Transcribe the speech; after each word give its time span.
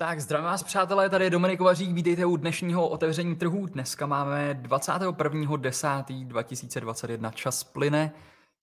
Tak 0.00 0.20
zdravím 0.20 0.44
vás 0.44 0.62
přátelé, 0.62 1.10
tady 1.10 1.24
je 1.24 1.30
Dominik 1.30 1.60
Vařík, 1.60 1.92
vítejte 1.92 2.26
u 2.26 2.36
dnešního 2.36 2.88
otevření 2.88 3.36
trhů. 3.36 3.66
Dneska 3.66 4.06
máme 4.06 4.60
21.10.2021, 4.62 7.32
čas 7.32 7.64
plyne 7.64 8.12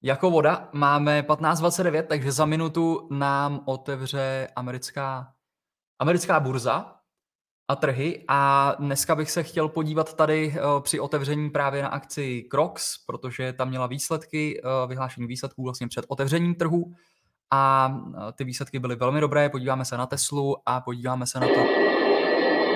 jako 0.02 0.32
voda. 0.32 0.70
Máme 0.73 1.21
15.29, 1.21 2.04
takže 2.04 2.32
za 2.32 2.45
minutu 2.45 3.07
nám 3.11 3.61
otevře 3.66 4.48
americká, 4.55 5.34
americká 6.00 6.39
burza 6.39 6.95
a 7.67 7.75
trhy 7.75 8.23
a 8.27 8.75
dneska 8.79 9.15
bych 9.15 9.31
se 9.31 9.43
chtěl 9.43 9.70
podívat 9.70 10.13
tady 10.13 10.47
uh, 10.47 10.55
při 10.81 10.99
otevření 10.99 11.49
právě 11.49 11.83
na 11.83 11.89
akci 11.89 12.47
Crocs, 12.52 12.97
protože 13.07 13.54
tam 13.54 13.70
měla 13.70 13.88
výsledky, 13.88 14.61
uh, 14.61 14.70
vyhlášení 14.89 15.27
výsledků 15.27 15.63
vlastně 15.63 15.88
před 15.88 16.05
otevřením 16.07 16.55
trhu 16.55 16.93
a 17.55 17.87
uh, 17.87 18.31
ty 18.31 18.43
výsledky 18.43 18.79
byly 18.79 18.95
velmi 18.95 19.21
dobré, 19.21 19.49
podíváme 19.49 19.85
se 19.85 19.97
na 19.97 20.05
Teslu 20.05 20.55
a 20.65 20.81
podíváme 20.81 21.27
se 21.27 21.39
na 21.39 21.47
to, 21.47 21.65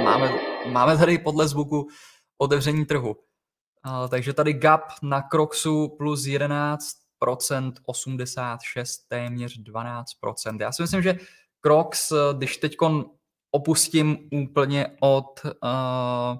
máme, 0.03 0.31
máme 0.71 0.97
tady 0.97 1.17
podle 1.17 1.47
zvuku 1.47 1.87
otevření 2.37 2.85
trhu. 2.85 3.15
Takže 4.09 4.33
tady 4.33 4.53
gap 4.53 4.81
na 5.01 5.21
Crocsu 5.21 5.95
plus 5.97 6.21
11%, 6.23 7.73
86, 7.85 8.97
téměř 9.07 9.59
12%. 9.59 10.03
Já 10.59 10.71
si 10.71 10.81
myslím, 10.81 11.01
že 11.01 11.19
Crocs, 11.61 12.13
když 12.37 12.57
teď 12.57 12.77
opustím 13.51 14.29
úplně 14.31 14.97
od, 14.99 15.41
uh, 15.45 16.37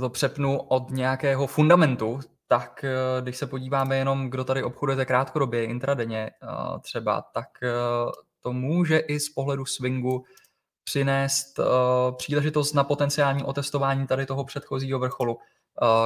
to 0.00 0.10
přepnu 0.10 0.58
od 0.58 0.90
nějakého 0.90 1.46
fundamentu, 1.46 2.20
tak 2.48 2.84
uh, 2.84 3.24
když 3.24 3.36
se 3.36 3.46
podíváme 3.46 3.96
jenom, 3.96 4.30
kdo 4.30 4.44
tady 4.44 4.62
obchodujete 4.62 5.04
krátkodobě, 5.04 5.64
intradenně 5.64 6.30
uh, 6.42 6.80
třeba, 6.80 7.22
tak 7.22 7.48
uh, 7.62 8.12
to 8.40 8.52
může 8.52 8.98
i 8.98 9.20
z 9.20 9.28
pohledu 9.28 9.66
swingu 9.66 10.24
přinést 10.84 11.60
příležitost 12.16 12.72
na 12.72 12.84
potenciální 12.84 13.44
otestování 13.44 14.06
tady 14.06 14.26
toho 14.26 14.44
předchozího 14.44 14.98
vrcholu, 14.98 15.38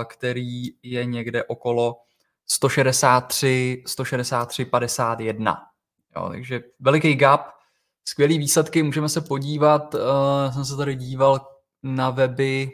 který 0.08 0.62
je 0.82 1.04
někde 1.04 1.44
okolo 1.44 1.96
163, 2.46 3.82
163, 3.86 4.64
51. 4.64 5.56
Jo, 6.16 6.28
takže 6.28 6.60
veliký 6.80 7.14
gap, 7.14 7.40
skvělý 8.04 8.38
výsledky, 8.38 8.82
můžeme 8.82 9.08
se 9.08 9.20
podívat, 9.20 9.94
jsem 10.52 10.64
se 10.64 10.76
tady 10.76 10.94
díval 10.94 11.48
na 11.82 12.10
weby 12.10 12.70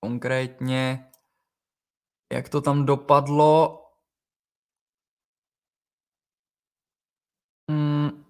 konkrétně, 0.00 1.05
jak 2.32 2.48
to 2.48 2.60
tam 2.60 2.86
dopadlo. 2.86 3.82
Hmm. 7.70 8.24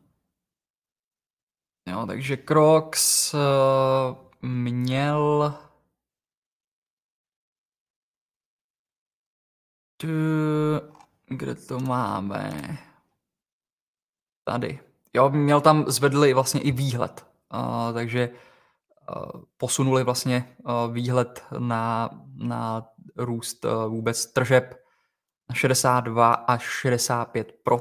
Jo, 1.89 2.07
takže 2.07 2.37
Crocs 2.37 3.35
uh, 3.35 4.49
měl 4.49 5.55
kde 11.29 11.55
to 11.55 11.81
máme? 11.81 12.79
Tady. 14.45 14.81
Jo, 15.15 15.31
měl 15.31 15.61
tam, 15.61 15.85
zvedli 15.91 16.35
vlastně 16.35 16.61
i 16.61 16.73
výhled, 16.73 17.27
uh, 17.55 17.95
takže 17.95 18.29
uh, 18.29 19.43
posunuli 19.57 20.05
vlastně 20.05 20.57
uh, 20.65 20.95
výhled 20.95 21.45
na, 21.59 22.11
na 22.35 22.89
růst 23.17 23.65
uh, 23.65 23.85
vůbec 23.85 24.33
tržeb 24.33 24.75
na 25.49 25.55
62 25.55 26.33
až 26.33 26.63
65 26.63 27.53
uh, 27.71 27.79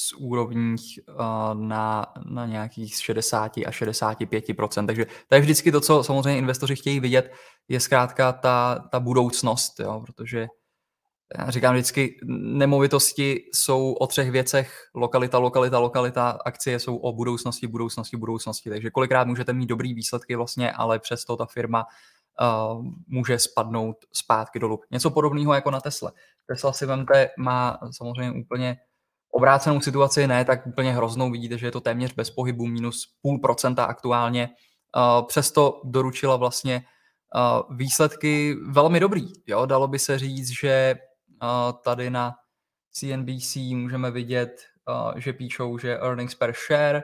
z 0.00 0.12
úrovních 0.12 0.98
uh, 1.08 1.16
na, 1.54 2.06
na 2.30 2.46
nějakých 2.46 2.94
60 2.94 3.56
a 3.56 3.70
65% 3.70 4.86
Takže 4.86 5.06
to 5.28 5.34
je 5.34 5.40
vždycky 5.40 5.72
to, 5.72 5.80
co 5.80 6.02
samozřejmě 6.02 6.38
investoři 6.38 6.76
chtějí 6.76 7.00
vidět, 7.00 7.32
je 7.68 7.80
zkrátka 7.80 8.32
ta, 8.32 8.88
ta 8.90 9.00
budoucnost, 9.00 9.80
jo, 9.80 10.02
protože 10.06 10.46
já 11.38 11.50
říkám 11.50 11.74
vždycky, 11.74 12.18
nemovitosti 12.24 13.44
jsou 13.54 13.92
o 13.92 14.06
třech 14.06 14.30
věcech, 14.30 14.88
lokalita, 14.94 15.38
lokalita, 15.38 15.78
lokalita, 15.78 16.38
akcie 16.44 16.78
jsou 16.78 16.96
o 16.96 17.12
budoucnosti, 17.12 17.66
budoucnosti, 17.66 18.16
budoucnosti, 18.16 18.70
takže 18.70 18.90
kolikrát 18.90 19.26
můžete 19.26 19.52
mít 19.52 19.66
dobrý 19.66 19.94
výsledky 19.94 20.36
vlastně, 20.36 20.72
ale 20.72 20.98
přesto 20.98 21.36
ta 21.36 21.46
firma 21.46 21.84
uh, 22.40 22.84
může 23.08 23.38
spadnout 23.38 23.96
zpátky 24.12 24.58
dolů. 24.58 24.80
Něco 24.90 25.10
podobného 25.10 25.54
jako 25.54 25.70
na 25.70 25.80
Tesla. 25.80 26.12
Tesla 26.46 26.72
si 26.72 26.86
vemte, 26.86 27.30
má 27.38 27.78
samozřejmě 27.90 28.40
úplně 28.40 28.76
obrácenou 29.30 29.80
situaci, 29.80 30.26
ne 30.26 30.44
tak 30.44 30.66
úplně 30.66 30.92
hroznou, 30.92 31.30
vidíte, 31.30 31.58
že 31.58 31.66
je 31.66 31.72
to 31.72 31.80
téměř 31.80 32.14
bez 32.14 32.30
pohybu, 32.30 32.66
minus 32.66 33.04
půl 33.22 33.38
procenta 33.38 33.84
aktuálně, 33.84 34.48
uh, 34.96 35.26
přesto 35.26 35.80
doručila 35.84 36.36
vlastně 36.36 36.84
uh, 37.34 37.76
výsledky 37.76 38.56
velmi 38.70 39.00
dobrý. 39.00 39.26
Jo? 39.46 39.66
Dalo 39.66 39.88
by 39.88 39.98
se 39.98 40.18
říct, 40.18 40.48
že 40.60 40.94
tady 41.84 42.10
na 42.10 42.34
CNBC 42.92 43.56
můžeme 43.56 44.10
vidět, 44.10 44.62
že 45.16 45.32
píšou, 45.32 45.78
že 45.78 45.98
earnings 45.98 46.34
per 46.34 46.54
share 46.66 47.02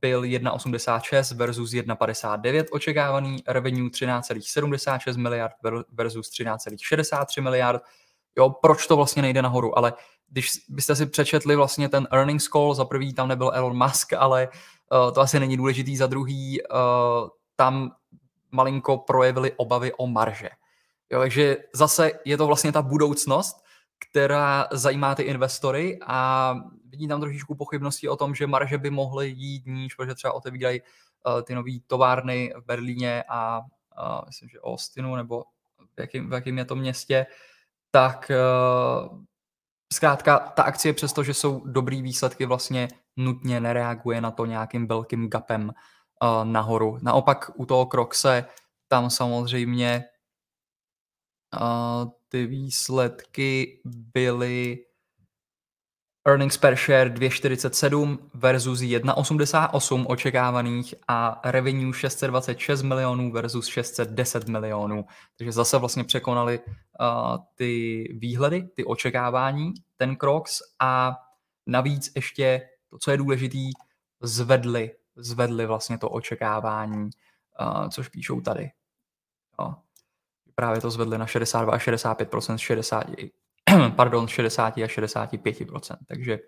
byl 0.00 0.22
1,86 0.22 1.36
versus 1.36 1.70
1,59 1.70 2.64
očekávaný, 2.70 3.42
revenue 3.46 3.88
13,76 3.88 5.16
miliard 5.16 5.52
versus 5.92 6.30
13,63 6.30 7.42
miliard. 7.42 7.82
Jo, 8.38 8.50
proč 8.50 8.86
to 8.86 8.96
vlastně 8.96 9.22
nejde 9.22 9.42
nahoru? 9.42 9.78
Ale 9.78 9.92
když 10.28 10.50
byste 10.68 10.96
si 10.96 11.06
přečetli 11.06 11.56
vlastně 11.56 11.88
ten 11.88 12.08
earnings 12.10 12.44
call, 12.44 12.74
za 12.74 12.84
prvý 12.84 13.14
tam 13.14 13.28
nebyl 13.28 13.50
Elon 13.54 13.76
Musk, 13.76 14.12
ale 14.12 14.48
uh, 14.48 15.12
to 15.12 15.20
asi 15.20 15.40
není 15.40 15.56
důležitý, 15.56 15.96
za 15.96 16.06
druhý 16.06 16.62
uh, 16.62 17.28
tam 17.56 17.92
malinko 18.50 18.98
projevili 18.98 19.52
obavy 19.56 19.92
o 19.92 20.06
marže. 20.06 20.48
Jo, 21.10 21.20
takže 21.20 21.56
zase 21.74 22.12
je 22.24 22.36
to 22.36 22.46
vlastně 22.46 22.72
ta 22.72 22.82
budoucnost, 22.82 23.56
která 24.10 24.66
zajímá 24.72 25.14
ty 25.14 25.22
investory 25.22 25.98
a 26.06 26.54
vidí 26.90 27.08
tam 27.08 27.20
trošičku 27.20 27.54
pochybnosti 27.54 28.08
o 28.08 28.16
tom, 28.16 28.34
že 28.34 28.46
marže 28.46 28.78
by 28.78 28.90
mohly 28.90 29.28
jít 29.28 29.66
níž, 29.66 29.94
protože 29.94 30.14
třeba 30.14 30.32
otevírají 30.32 30.80
uh, 30.80 31.42
ty 31.42 31.54
nové 31.54 31.72
továrny 31.86 32.52
v 32.56 32.64
Berlíně 32.64 33.24
a 33.28 33.58
uh, 33.58 33.64
myslím, 34.26 34.48
že 34.48 34.60
Austinu 34.60 35.16
nebo 35.16 35.44
v 35.96 36.00
jakým, 36.00 36.30
v 36.30 36.32
jakým 36.32 36.58
je 36.58 36.64
to 36.64 36.76
městě, 36.76 37.26
tak 37.90 38.30
uh, 38.30 39.18
zkrátka 39.92 40.38
ta 40.38 40.62
akcie, 40.62 40.92
přestože 40.92 41.34
jsou 41.34 41.66
dobrý 41.66 42.02
výsledky, 42.02 42.46
vlastně 42.46 42.88
nutně 43.16 43.60
nereaguje 43.60 44.20
na 44.20 44.30
to 44.30 44.46
nějakým 44.46 44.86
velkým 44.86 45.28
gapem 45.28 45.72
uh, 46.22 46.44
nahoru. 46.44 46.98
Naopak 47.02 47.50
u 47.54 47.66
toho 47.66 47.86
Krokse 47.86 48.44
tam 48.88 49.10
samozřejmě 49.10 50.04
ty 52.28 52.46
výsledky 52.46 53.80
byly 53.84 54.78
earnings 56.24 56.58
per 56.58 56.76
share 56.76 57.10
2,47 57.10 58.18
versus 58.34 58.80
1,88 58.80 60.04
očekávaných 60.08 60.94
a 61.08 61.40
revenue 61.44 61.92
626 61.92 62.82
milionů 62.82 63.32
versus 63.32 63.66
610 63.66 64.48
milionů. 64.48 65.04
Takže 65.36 65.52
zase 65.52 65.78
vlastně 65.78 66.04
překonali 66.04 66.58
uh, 66.60 67.36
ty 67.54 68.04
výhledy, 68.20 68.62
ty 68.62 68.84
očekávání, 68.84 69.72
ten 69.96 70.16
Crocs 70.16 70.58
a 70.80 71.16
navíc 71.66 72.12
ještě 72.16 72.68
to, 72.90 72.98
co 72.98 73.10
je 73.10 73.16
důležitý, 73.16 73.70
zvedli, 74.22 74.90
zvedli 75.16 75.66
vlastně 75.66 75.98
to 75.98 76.08
očekávání, 76.08 77.10
uh, 77.60 77.88
což 77.88 78.08
píšou 78.08 78.40
tady. 78.40 78.70
Jo 79.60 79.74
právě 80.60 80.80
to 80.80 80.90
zvedli 80.90 81.18
na 81.18 81.26
62 81.26 81.72
až 81.72 81.88
65% 81.88 82.56
60, 82.56 83.04
pardon, 83.96 84.28
60 84.28 84.78
a 84.78 84.88
65 84.88 85.56
takže 86.08 86.38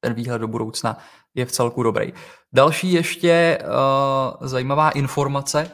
ten 0.00 0.14
výhled 0.14 0.38
do 0.38 0.48
budoucna 0.48 0.98
je 1.34 1.46
v 1.46 1.52
celku 1.52 1.82
dobrý. 1.82 2.12
Další 2.52 2.92
ještě 2.92 3.58
uh, 3.62 4.46
zajímavá 4.46 4.90
informace, 4.90 5.70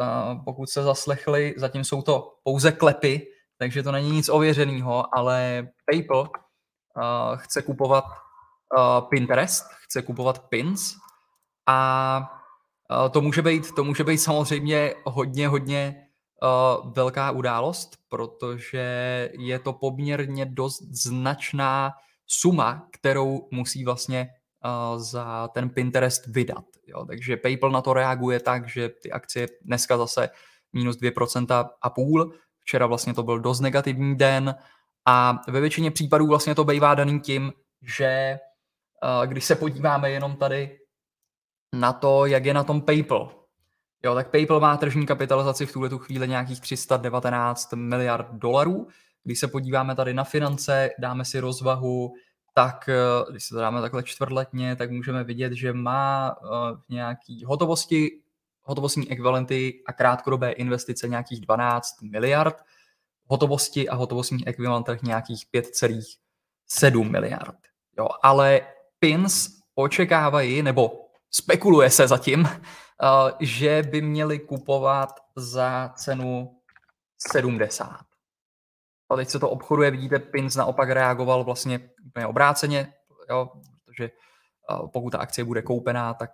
uh, 0.00 0.44
pokud 0.44 0.70
se 0.70 0.82
zaslechli, 0.82 1.54
zatím 1.56 1.84
jsou 1.84 2.02
to 2.02 2.34
pouze 2.44 2.72
klepy, 2.72 3.26
takže 3.58 3.82
to 3.82 3.92
není 3.92 4.10
nic 4.10 4.28
ověřeného, 4.28 5.04
ale 5.14 5.68
PayPal 5.90 6.20
uh, 6.20 6.26
chce 7.36 7.62
kupovat 7.62 8.04
uh, 8.04 9.08
Pinterest, 9.08 9.64
chce 9.84 10.02
kupovat 10.02 10.38
pins 10.38 10.94
a 11.66 12.30
uh, 12.90 13.08
to 13.08 13.20
může 13.20 13.42
být, 13.42 13.74
to 13.74 13.84
může 13.84 14.04
být 14.04 14.18
samozřejmě 14.18 14.94
hodně, 15.04 15.48
hodně 15.48 16.07
uh, 16.42 16.92
velká 16.92 17.30
událost, 17.30 17.96
protože 18.08 19.30
je 19.38 19.58
to 19.58 19.72
poměrně 19.72 20.46
dost 20.46 20.82
značná 20.82 21.92
suma, 22.26 22.88
kterou 22.92 23.48
musí 23.50 23.84
vlastně 23.84 24.28
uh, 24.64 24.98
za 24.98 25.48
ten 25.48 25.70
Pinterest 25.70 26.26
vydat. 26.26 26.64
Jo. 26.86 27.04
Takže 27.04 27.36
PayPal 27.36 27.70
na 27.70 27.82
to 27.82 27.92
reaguje 27.92 28.40
tak, 28.40 28.68
že 28.68 28.88
ty 28.88 29.12
akcie 29.12 29.48
dneska 29.62 29.96
zase 29.96 30.30
minus 30.72 30.96
2% 30.96 31.68
a 31.82 31.90
půl. 31.90 32.32
Včera 32.60 32.86
vlastně 32.86 33.14
to 33.14 33.22
byl 33.22 33.40
dost 33.40 33.60
negativní 33.60 34.16
den 34.16 34.54
a 35.06 35.40
ve 35.48 35.60
většině 35.60 35.90
případů 35.90 36.26
vlastně 36.26 36.54
to 36.54 36.64
bývá 36.64 36.94
daný 36.94 37.20
tím, 37.20 37.52
že 37.82 38.38
když 39.26 39.44
se 39.44 39.54
podíváme 39.54 40.10
jenom 40.10 40.36
tady 40.36 40.78
na 41.74 41.92
to, 41.92 42.26
jak 42.26 42.44
je 42.44 42.54
na 42.54 42.64
tom 42.64 42.80
PayPal. 42.80 43.37
Jo, 44.02 44.14
tak 44.14 44.30
PayPal 44.30 44.60
má 44.60 44.76
tržní 44.76 45.06
kapitalizaci 45.06 45.66
v 45.66 45.72
tuhle 45.72 45.88
tu 45.88 45.98
chvíli 45.98 46.28
nějakých 46.28 46.60
319 46.60 47.72
miliard 47.72 48.26
dolarů. 48.32 48.88
Když 49.24 49.38
se 49.38 49.48
podíváme 49.48 49.94
tady 49.94 50.14
na 50.14 50.24
finance, 50.24 50.90
dáme 50.98 51.24
si 51.24 51.40
rozvahu, 51.40 52.14
tak 52.54 52.88
eh, 52.88 53.30
když 53.30 53.44
se 53.44 53.54
to 53.54 53.60
dáme 53.60 53.80
takhle 53.80 54.02
čtvrtletně, 54.02 54.76
tak 54.76 54.90
můžeme 54.90 55.24
vidět, 55.24 55.52
že 55.52 55.72
má 55.72 56.36
uh, 56.40 56.48
nějaký 56.88 57.44
hotovosti, 57.44 58.20
hotovostní 58.62 59.10
ekvivalenty 59.10 59.82
a 59.86 59.92
krátkodobé 59.92 60.52
investice 60.52 61.08
nějakých 61.08 61.40
12 61.40 62.02
miliard, 62.02 62.56
hotovosti 63.26 63.88
a 63.88 63.94
hotovostních 63.94 64.46
ekvivalentech 64.46 65.02
nějakých 65.02 65.46
5,7 65.54 67.10
miliard. 67.10 67.56
Jo, 67.98 68.08
ale 68.22 68.60
PINS 68.98 69.48
očekávají, 69.74 70.62
nebo 70.62 71.07
spekuluje 71.30 71.90
se 71.90 72.08
zatím, 72.08 72.40
uh, 72.40 72.48
že 73.40 73.82
by 73.90 74.02
měli 74.02 74.38
kupovat 74.38 75.14
za 75.36 75.92
cenu 75.96 76.60
70. 77.32 78.08
A 79.10 79.16
teď 79.16 79.28
se 79.28 79.38
to 79.38 79.50
obchoduje, 79.50 79.90
vidíte, 79.90 80.18
Pins 80.18 80.56
naopak 80.56 80.90
reagoval 80.90 81.44
vlastně 81.44 81.90
úplně 82.06 82.26
obráceně, 82.26 82.92
jo, 83.30 83.48
protože 83.84 84.10
pokud 84.92 85.10
ta 85.10 85.18
akcie 85.18 85.44
bude 85.44 85.62
koupená, 85.62 86.14
tak 86.14 86.30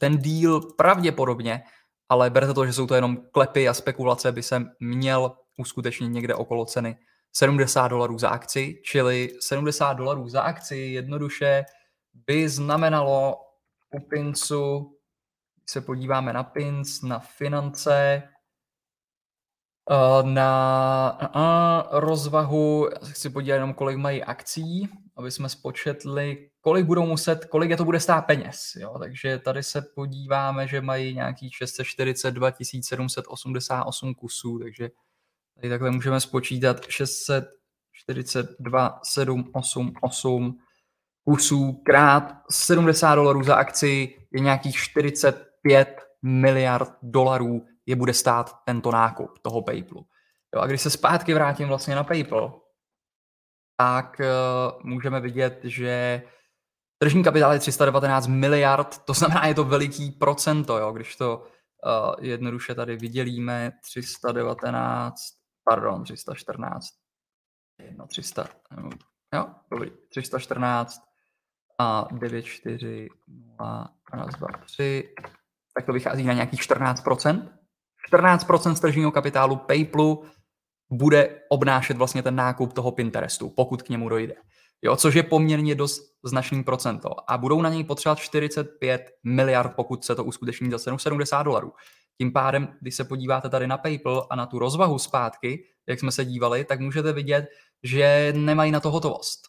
ten 0.00 0.18
díl 0.18 0.60
pravděpodobně, 0.60 1.62
ale 2.08 2.30
berte 2.30 2.54
to, 2.54 2.66
že 2.66 2.72
jsou 2.72 2.86
to 2.86 2.94
jenom 2.94 3.16
klepy 3.32 3.68
a 3.68 3.74
spekulace, 3.74 4.32
by 4.32 4.42
se 4.42 4.62
měl 4.80 5.32
uskutečnit 5.56 6.08
někde 6.08 6.34
okolo 6.34 6.64
ceny 6.64 6.96
70 7.32 7.88
dolarů 7.88 8.18
za 8.18 8.28
akci, 8.28 8.80
čili 8.84 9.30
70 9.40 9.92
dolarů 9.92 10.28
za 10.28 10.42
akci 10.42 10.76
jednoduše 10.76 11.64
by 12.26 12.48
znamenalo 12.48 13.36
u 13.94 14.00
když 15.56 15.70
se 15.70 15.80
podíváme 15.80 16.32
na 16.32 16.42
Pins, 16.42 17.02
na 17.02 17.18
finance, 17.18 18.22
Eh, 19.90 20.22
na 20.22 21.88
rozvahu, 21.90 22.88
chci 23.04 23.30
podívat 23.30 23.54
jenom, 23.54 23.74
kolik 23.74 23.96
mají 23.96 24.22
akcí, 24.22 24.88
aby 25.16 25.30
jsme 25.30 25.48
spočetli, 25.48 26.50
kolik 26.60 26.86
budou 26.86 27.06
muset, 27.06 27.44
kolik 27.44 27.70
je 27.70 27.76
to 27.76 27.84
bude 27.84 28.00
stát 28.00 28.22
peněz. 28.22 28.72
Jo? 28.76 28.98
Takže 28.98 29.38
tady 29.38 29.62
se 29.62 29.82
podíváme, 29.94 30.68
že 30.68 30.80
mají 30.80 31.14
nějakých 31.14 31.56
642 31.56 32.52
788 32.62 34.14
kusů, 34.14 34.58
takže 34.58 34.90
tady 35.56 35.68
takhle 35.68 35.90
můžeme 35.90 36.20
spočítat 36.20 36.86
642 36.88 39.00
788 39.04 40.58
kusů 41.24 41.72
krát 41.72 42.42
70 42.50 43.14
dolarů 43.14 43.42
za 43.42 43.54
akci 43.54 44.18
je 44.32 44.40
nějakých 44.40 44.76
45 44.76 46.00
miliard 46.22 46.92
dolarů 47.02 47.66
je 47.86 47.96
bude 47.96 48.14
stát 48.14 48.56
tento 48.64 48.90
nákup 48.90 49.38
toho 49.38 49.62
PayPalu. 49.62 50.06
Jo, 50.54 50.60
a 50.60 50.66
když 50.66 50.80
se 50.80 50.90
zpátky 50.90 51.34
vrátím 51.34 51.68
vlastně 51.68 51.94
na 51.94 52.04
PayPal, 52.04 52.60
tak 53.76 54.20
uh, 54.20 54.82
můžeme 54.82 55.20
vidět, 55.20 55.60
že 55.62 56.22
tržní 56.98 57.24
kapitál 57.24 57.52
je 57.52 57.58
319 57.58 58.26
miliard, 58.26 58.98
to 58.98 59.14
znamená, 59.14 59.46
je 59.46 59.54
to 59.54 59.64
veliký 59.64 60.10
procento, 60.10 60.78
jo, 60.78 60.92
když 60.92 61.16
to 61.16 61.38
uh, 61.38 62.14
jednoduše 62.20 62.74
tady 62.74 62.96
vydělíme, 62.96 63.72
319, 63.82 65.14
pardon, 65.64 66.04
314, 66.04 66.86
no 67.96 68.06
300, 68.06 68.48
jo, 69.34 69.46
dobrý, 69.70 69.90
314 70.08 71.13
a 71.78 72.08
94, 72.12 73.08
0, 73.58 73.88
1, 74.12 74.26
2, 74.26 74.48
3, 74.64 75.14
tak 75.76 75.86
to 75.86 75.92
vychází 75.92 76.24
na 76.24 76.32
nějakých 76.32 76.60
14%. 76.60 77.48
14% 78.12 78.72
z 78.74 78.80
tržního 78.80 79.10
kapitálu 79.12 79.56
PayPlu 79.56 80.24
bude 80.92 81.40
obnášet 81.48 81.96
vlastně 81.96 82.22
ten 82.22 82.36
nákup 82.36 82.72
toho 82.72 82.92
Pinterestu, 82.92 83.50
pokud 83.50 83.82
k 83.82 83.88
němu 83.88 84.08
dojde. 84.08 84.34
Jo, 84.82 84.96
což 84.96 85.14
je 85.14 85.22
poměrně 85.22 85.74
dost 85.74 86.02
značný 86.24 86.64
procento. 86.64 87.30
A 87.30 87.38
budou 87.38 87.62
na 87.62 87.68
něj 87.68 87.84
potřebovat 87.84 88.18
45 88.18 89.10
miliard, 89.24 89.72
pokud 89.76 90.04
se 90.04 90.14
to 90.14 90.24
uskuteční 90.24 90.70
za 90.70 90.78
cenu 90.78 90.98
70 90.98 91.42
dolarů. 91.42 91.72
Tím 92.18 92.32
pádem, 92.32 92.76
když 92.80 92.94
se 92.94 93.04
podíváte 93.04 93.48
tady 93.48 93.66
na 93.66 93.78
PayPal 93.78 94.26
a 94.30 94.36
na 94.36 94.46
tu 94.46 94.58
rozvahu 94.58 94.98
zpátky, 94.98 95.64
jak 95.88 96.00
jsme 96.00 96.12
se 96.12 96.24
dívali, 96.24 96.64
tak 96.64 96.80
můžete 96.80 97.12
vidět, 97.12 97.46
že 97.82 98.32
nemají 98.36 98.72
na 98.72 98.80
to 98.80 98.90
hotovost. 98.90 99.40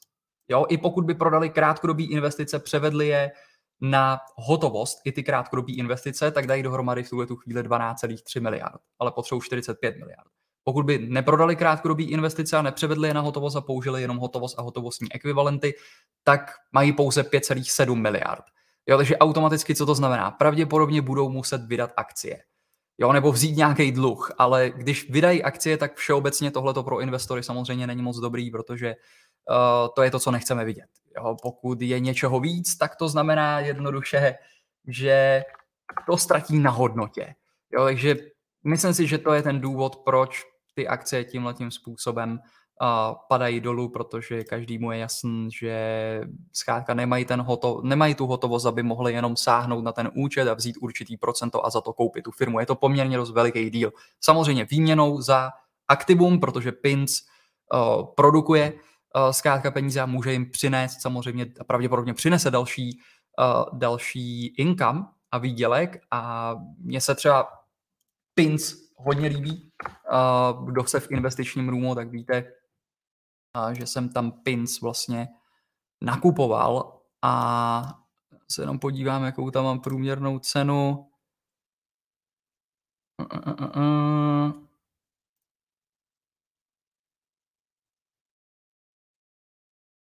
Jo, 0.47 0.65
i 0.69 0.77
pokud 0.77 1.05
by 1.05 1.13
prodali 1.13 1.49
krátkodobý 1.49 2.11
investice, 2.11 2.59
převedli 2.59 3.07
je 3.07 3.31
na 3.81 4.19
hotovost 4.35 4.97
i 5.05 5.11
ty 5.11 5.23
krátkodobé 5.23 5.73
investice, 5.73 6.31
tak 6.31 6.47
dají 6.47 6.63
dohromady 6.63 7.03
v 7.03 7.09
tuhle 7.09 7.25
tu 7.25 7.35
chvíli 7.35 7.63
12,3 7.63 8.41
miliard, 8.41 8.81
ale 8.99 9.11
potřebují 9.11 9.41
45 9.41 9.97
miliard. 9.97 10.29
Pokud 10.63 10.85
by 10.85 10.99
neprodali 10.99 11.55
krátkodobé 11.55 12.03
investice 12.03 12.57
a 12.57 12.61
nepřevedli 12.61 13.07
je 13.07 13.13
na 13.13 13.21
hotovost 13.21 13.55
a 13.55 13.61
použili 13.61 14.01
jenom 14.01 14.17
hotovost 14.17 14.59
a 14.59 14.61
hotovostní 14.61 15.13
ekvivalenty, 15.13 15.73
tak 16.23 16.51
mají 16.71 16.93
pouze 16.93 17.23
5,7 17.23 17.95
miliard. 17.95 18.43
Jo, 18.87 18.97
takže 18.97 19.17
automaticky, 19.17 19.75
co 19.75 19.85
to 19.85 19.95
znamená? 19.95 20.31
Pravděpodobně 20.31 21.01
budou 21.01 21.29
muset 21.29 21.61
vydat 21.65 21.91
akcie. 21.97 22.43
Jo, 22.97 23.13
nebo 23.13 23.31
vzít 23.31 23.57
nějaký 23.57 23.91
dluh, 23.91 24.31
ale 24.37 24.69
když 24.69 25.09
vydají 25.09 25.43
akcie, 25.43 25.77
tak 25.77 25.95
všeobecně 25.95 26.51
tohleto 26.51 26.83
pro 26.83 26.99
investory 26.99 27.43
samozřejmě 27.43 27.87
není 27.87 28.01
moc 28.01 28.19
dobrý, 28.19 28.51
protože 28.51 28.95
to 29.95 30.03
je 30.03 30.11
to, 30.11 30.19
co 30.19 30.31
nechceme 30.31 30.65
vidět. 30.65 30.89
Jo, 31.17 31.37
pokud 31.41 31.81
je 31.81 31.99
něčeho 31.99 32.39
víc, 32.39 32.77
tak 32.77 32.95
to 32.95 33.09
znamená 33.09 33.59
jednoduše, 33.59 34.35
že 34.87 35.43
to 36.05 36.17
ztratí 36.17 36.59
na 36.59 36.71
hodnotě. 36.71 37.35
Jo, 37.73 37.83
takže 37.83 38.15
myslím 38.63 38.93
si, 38.93 39.07
že 39.07 39.17
to 39.17 39.33
je 39.33 39.41
ten 39.41 39.61
důvod, 39.61 39.95
proč 39.95 40.43
ty 40.73 40.87
akcie 40.87 41.23
tímhle 41.23 41.53
tím 41.53 41.71
způsobem 41.71 42.31
uh, 42.31 43.17
padají 43.29 43.59
dolů, 43.61 43.89
protože 43.89 44.43
každému 44.43 44.91
je 44.91 44.97
jasný, 44.97 45.49
že 45.51 45.77
zkrátka 46.53 46.93
nemají, 46.93 47.25
ten 47.25 47.41
hoto, 47.41 47.81
nemají 47.83 48.15
tu 48.15 48.27
hotovost, 48.27 48.65
aby 48.65 48.83
mohli 48.83 49.13
jenom 49.13 49.35
sáhnout 49.35 49.81
na 49.81 49.91
ten 49.91 50.11
účet 50.15 50.47
a 50.47 50.53
vzít 50.53 50.77
určitý 50.81 51.17
procento 51.17 51.65
a 51.65 51.69
za 51.69 51.81
to 51.81 51.93
koupit 51.93 52.21
tu 52.21 52.31
firmu. 52.31 52.59
Je 52.59 52.65
to 52.65 52.75
poměrně 52.75 53.17
dost 53.17 53.31
veliký 53.31 53.69
díl. 53.69 53.93
Samozřejmě 54.21 54.65
výměnou 54.65 55.21
za 55.21 55.51
aktivum, 55.87 56.39
protože 56.39 56.71
PINC 56.71 57.21
uh, 57.73 58.05
produkuje 58.15 58.73
uh, 58.73 58.79
zkrátka 59.31 59.71
peníze 59.71 60.01
a 60.01 60.05
může 60.05 60.31
jim 60.31 60.51
přinést 60.51 61.01
samozřejmě 61.01 61.45
a 61.59 61.63
pravděpodobně 61.63 62.13
přinese 62.13 62.51
další, 62.51 62.99
uh, 63.39 63.79
další 63.79 64.47
income 64.47 65.05
a 65.31 65.37
výdělek 65.37 65.97
a 66.11 66.53
mně 66.77 67.01
se 67.01 67.15
třeba 67.15 67.47
PINS 68.33 68.75
hodně 68.95 69.27
líbí. 69.27 69.71
Uh, 70.11 70.65
kdo 70.65 70.83
se 70.83 70.99
v 70.99 71.11
investičním 71.11 71.69
roomu, 71.69 71.95
tak 71.95 72.09
víte, 72.09 72.51
že 73.71 73.87
jsem 73.87 74.09
tam 74.09 74.31
PINS 74.31 74.81
vlastně 74.81 75.27
nakupoval 76.01 77.01
a 77.21 77.99
se 78.51 78.61
jenom 78.61 78.79
podívám, 78.79 79.23
jakou 79.23 79.51
tam 79.51 79.63
mám 79.63 79.79
průměrnou 79.79 80.39
cenu. 80.39 81.09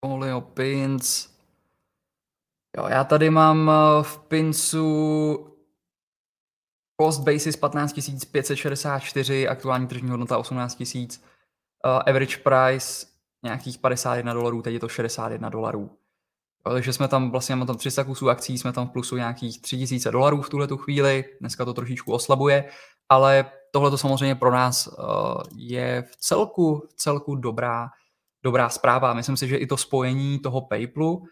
Folio 0.06 0.40
Pins. 0.40 1.28
Jo, 2.76 2.86
já 2.88 3.04
tady 3.04 3.30
mám 3.30 3.70
eh, 3.70 4.02
v 4.02 4.18
Pinsu 4.18 5.48
cost 7.00 7.20
basis 7.20 7.56
15 7.56 7.92
564, 8.30 9.48
aktuální 9.48 9.86
tržní 9.86 10.10
hodnota 10.10 10.38
18 10.38 10.82
000, 10.94 11.06
uh, 11.06 12.02
average 12.06 12.36
price 12.36 13.06
nějakých 13.42 13.78
51 13.78 14.34
dolarů, 14.34 14.62
teď 14.62 14.74
je 14.74 14.80
to 14.80 14.88
61 14.88 15.48
dolarů. 15.48 15.90
Takže 16.64 16.92
jsme 16.92 17.08
tam, 17.08 17.30
vlastně 17.30 17.56
máme 17.56 17.66
tam 17.66 17.76
300 17.76 18.04
kusů 18.04 18.30
akcí, 18.30 18.58
jsme 18.58 18.72
tam 18.72 18.88
v 18.88 18.90
plusu 18.90 19.16
nějakých 19.16 19.62
3000 19.62 20.10
dolarů 20.10 20.42
v 20.42 20.48
tuhle 20.48 20.66
tu 20.66 20.76
chvíli, 20.76 21.24
dneska 21.40 21.64
to 21.64 21.74
trošičku 21.74 22.12
oslabuje, 22.12 22.70
ale 23.08 23.50
tohle 23.70 23.90
to 23.90 23.98
samozřejmě 23.98 24.34
pro 24.34 24.50
nás 24.50 24.86
uh, 24.86 24.94
je 25.56 26.02
v 26.02 26.16
celku, 26.16 26.88
v 26.90 26.94
celku 26.94 27.34
dobrá 27.34 27.88
dobrá 28.42 28.68
zpráva. 28.68 29.14
Myslím 29.14 29.36
si, 29.36 29.48
že 29.48 29.56
i 29.56 29.66
to 29.66 29.76
spojení 29.76 30.38
toho 30.38 30.60
PayPalu 30.60 31.24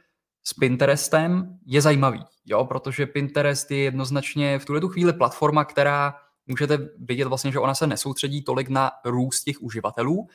s 0.45 0.55
Pinterestem 0.55 1.59
je 1.67 1.83
zajímavý, 1.83 2.25
jo, 2.45 2.65
protože 2.65 3.07
Pinterest 3.07 3.71
je 3.71 3.79
jednoznačně 3.79 4.59
v 4.59 4.65
tuhle 4.65 4.81
chvíli 4.89 5.13
platforma, 5.13 5.65
která 5.65 6.15
můžete 6.47 6.79
vidět 6.99 7.29
vlastně, 7.29 7.53
že 7.53 7.59
ona 7.59 7.75
se 7.75 7.87
nesoustředí 7.87 8.45
tolik 8.45 8.69
na 8.69 8.91
růst 9.05 9.45
těch 9.45 9.63
uživatelů, 9.63 10.29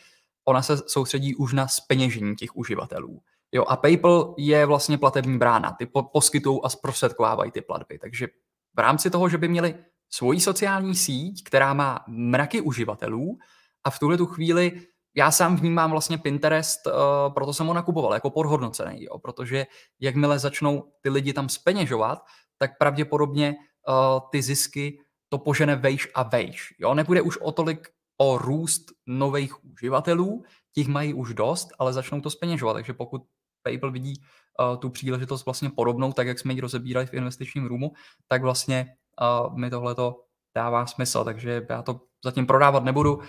ona 0.46 0.62
se 0.62 0.78
soustředí 0.78 1.36
už 1.36 1.54
na 1.54 1.68
speněžení 1.68 2.36
těch 2.36 2.56
uživatelů. 2.56 3.22
Jo, 3.52 3.66
a 3.68 3.76
PayPal 3.76 4.36
je 4.38 4.66
vlastně 4.66 4.98
platební 4.98 5.38
brána, 5.38 5.72
ty 5.72 5.86
po- 5.86 6.04
poskytují 6.04 6.60
a 6.64 6.70
zprostředkovávají 6.70 7.52
ty 7.52 7.62
platby. 7.62 8.00
Takže 8.00 8.28
v 8.76 8.80
rámci 8.80 9.10
toho, 9.10 9.30
že 9.30 9.38
by 9.38 9.48
měli 9.48 9.76
svoji 10.10 10.40
sociální 10.40 10.96
síť, 10.96 11.44
která 11.44 11.74
má 11.74 12.06
mraky 12.08 12.62
uživatelů 12.62 13.38
a 13.84 13.90
v 13.90 14.00
tuhle 14.00 14.18
tu 14.18 14.26
chvíli 14.26 14.82
já 15.16 15.32
sám 15.32 15.56
vnímám 15.56 15.92
vlastně 15.92 16.18
Pinterest, 16.18 16.88
uh, 16.88 16.94
proto 17.34 17.54
jsem 17.54 17.68
ho 17.68 17.74
nakupoval 17.74 18.14
jako 18.14 18.30
podhodnocený, 18.30 19.04
jo, 19.04 19.20
protože 19.20 19.66
jakmile 20.00 20.40
začnou 20.40 20.92
ty 21.02 21.10
lidi 21.10 21.34
tam 21.34 21.50
speněžovat, 21.50 22.24
tak 22.58 22.78
pravděpodobně 22.78 23.56
uh, 23.88 24.20
ty 24.32 24.42
zisky 24.42 25.00
to 25.30 25.38
požene 25.38 25.76
vejš 25.76 26.08
a 26.16 26.24
vejš. 26.24 26.74
Jo? 26.80 26.94
Nebude 26.94 27.22
už 27.22 27.38
o 27.38 27.52
tolik 27.52 27.90
o 28.18 28.38
růst 28.38 28.82
nových 29.08 29.66
uživatelů, 29.66 30.44
těch 30.74 30.88
mají 30.88 31.14
už 31.14 31.34
dost, 31.34 31.68
ale 31.80 31.94
začnou 31.94 32.22
to 32.22 32.30
speněžovat. 32.30 32.74
Takže 32.74 32.94
pokud 32.94 33.22
PayPal 33.64 33.92
vidí 33.92 34.14
uh, 34.60 34.78
tu 34.78 34.90
příležitost 34.90 35.46
vlastně 35.46 35.70
podobnou, 35.70 36.14
tak 36.14 36.28
jak 36.28 36.40
jsme 36.40 36.54
ji 36.54 36.62
rozebírali 36.62 37.06
v 37.06 37.14
investičním 37.14 37.66
roomu, 37.66 37.92
tak 38.28 38.42
vlastně 38.42 38.96
uh, 39.22 39.58
mi 39.58 39.70
tohle 39.70 39.96
to 39.96 40.22
dává 40.56 40.86
smysl. 40.86 41.24
Takže 41.24 41.66
já 41.70 41.82
to 41.82 42.02
zatím 42.24 42.48
prodávat 42.48 42.84
nebudu, 42.84 43.16
uh, 43.16 43.22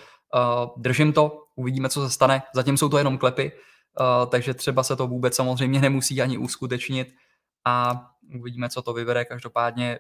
držím 0.77 1.13
to, 1.13 1.46
uvidíme, 1.57 1.89
co 1.89 2.07
se 2.07 2.11
stane. 2.11 2.43
Zatím 2.55 2.77
jsou 2.77 2.89
to 2.89 2.99
jenom 2.99 3.19
klepy, 3.19 3.53
uh, 3.53 4.31
takže 4.31 4.55
třeba 4.55 4.83
se 4.83 4.97
to 4.97 5.07
vůbec 5.07 5.35
samozřejmě 5.35 5.81
nemusí 5.81 6.23
ani 6.23 6.39
uskutečnit 6.39 7.15
a 7.65 8.07
uvidíme, 8.39 8.69
co 8.69 8.83
to 8.83 8.93
vyvede. 8.93 9.25
Každopádně 9.25 9.99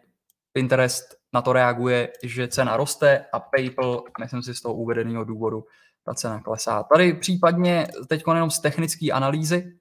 Pinterest 0.52 1.04
na 1.32 1.42
to 1.42 1.52
reaguje, 1.52 2.12
že 2.22 2.48
cena 2.48 2.76
roste 2.76 3.26
a 3.32 3.40
PayPal, 3.40 4.04
myslím 4.20 4.42
si 4.42 4.54
z 4.54 4.60
toho 4.60 4.74
uvedeného 4.74 5.24
důvodu, 5.24 5.64
ta 6.04 6.14
cena 6.14 6.40
klesá. 6.40 6.82
Tady 6.82 7.14
případně 7.14 7.86
teď 8.08 8.22
jenom 8.34 8.50
z 8.50 8.60
technické 8.60 9.12
analýzy, 9.12 9.78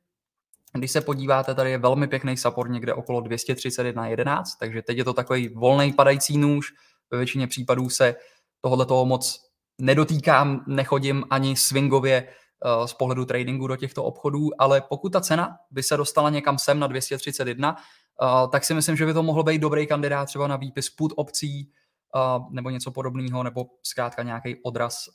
když 0.73 0.91
se 0.91 1.01
podíváte, 1.01 1.55
tady 1.55 1.71
je 1.71 1.77
velmi 1.77 2.07
pěkný 2.07 2.37
support 2.37 2.71
někde 2.71 2.93
okolo 2.93 3.21
231.11, 3.21 4.43
takže 4.59 4.81
teď 4.81 4.97
je 4.97 5.03
to 5.03 5.13
takový 5.13 5.47
volný 5.47 5.93
padající 5.93 6.37
nůž. 6.37 6.73
Ve 7.11 7.17
většině 7.17 7.47
případů 7.47 7.89
se 7.89 8.15
tohle 8.61 8.85
toho 8.85 9.05
moc 9.05 9.44
nedotýkám, 9.81 10.63
nechodím 10.67 11.23
ani 11.29 11.55
swingově 11.55 12.27
uh, 12.27 12.85
z 12.85 12.93
pohledu 12.93 13.25
tradingu 13.25 13.67
do 13.67 13.75
těchto 13.75 14.03
obchodů, 14.03 14.49
ale 14.57 14.81
pokud 14.81 15.09
ta 15.09 15.21
cena 15.21 15.57
by 15.71 15.83
se 15.83 15.97
dostala 15.97 16.29
někam 16.29 16.57
sem 16.57 16.79
na 16.79 16.87
231, 16.87 17.75
uh, 17.75 18.49
tak 18.49 18.65
si 18.65 18.73
myslím, 18.73 18.95
že 18.95 19.05
by 19.05 19.13
to 19.13 19.23
mohlo 19.23 19.43
být 19.43 19.59
dobrý 19.59 19.87
kandidát 19.87 20.25
třeba 20.25 20.47
na 20.47 20.55
výpis 20.55 20.89
put 20.89 21.13
opcí 21.15 21.71
uh, 22.15 22.53
nebo 22.53 22.69
něco 22.69 22.91
podobného, 22.91 23.43
nebo 23.43 23.65
zkrátka 23.83 24.23
nějaký 24.23 24.55
odraz 24.63 25.05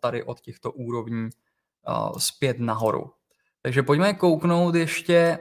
tady 0.00 0.22
od 0.22 0.40
těchto 0.40 0.72
úrovní 0.72 1.28
zpět 2.18 2.58
nahoru. 2.60 3.10
Takže 3.62 3.82
pojďme 3.82 4.14
kouknout 4.14 4.74
ještě 4.74 5.38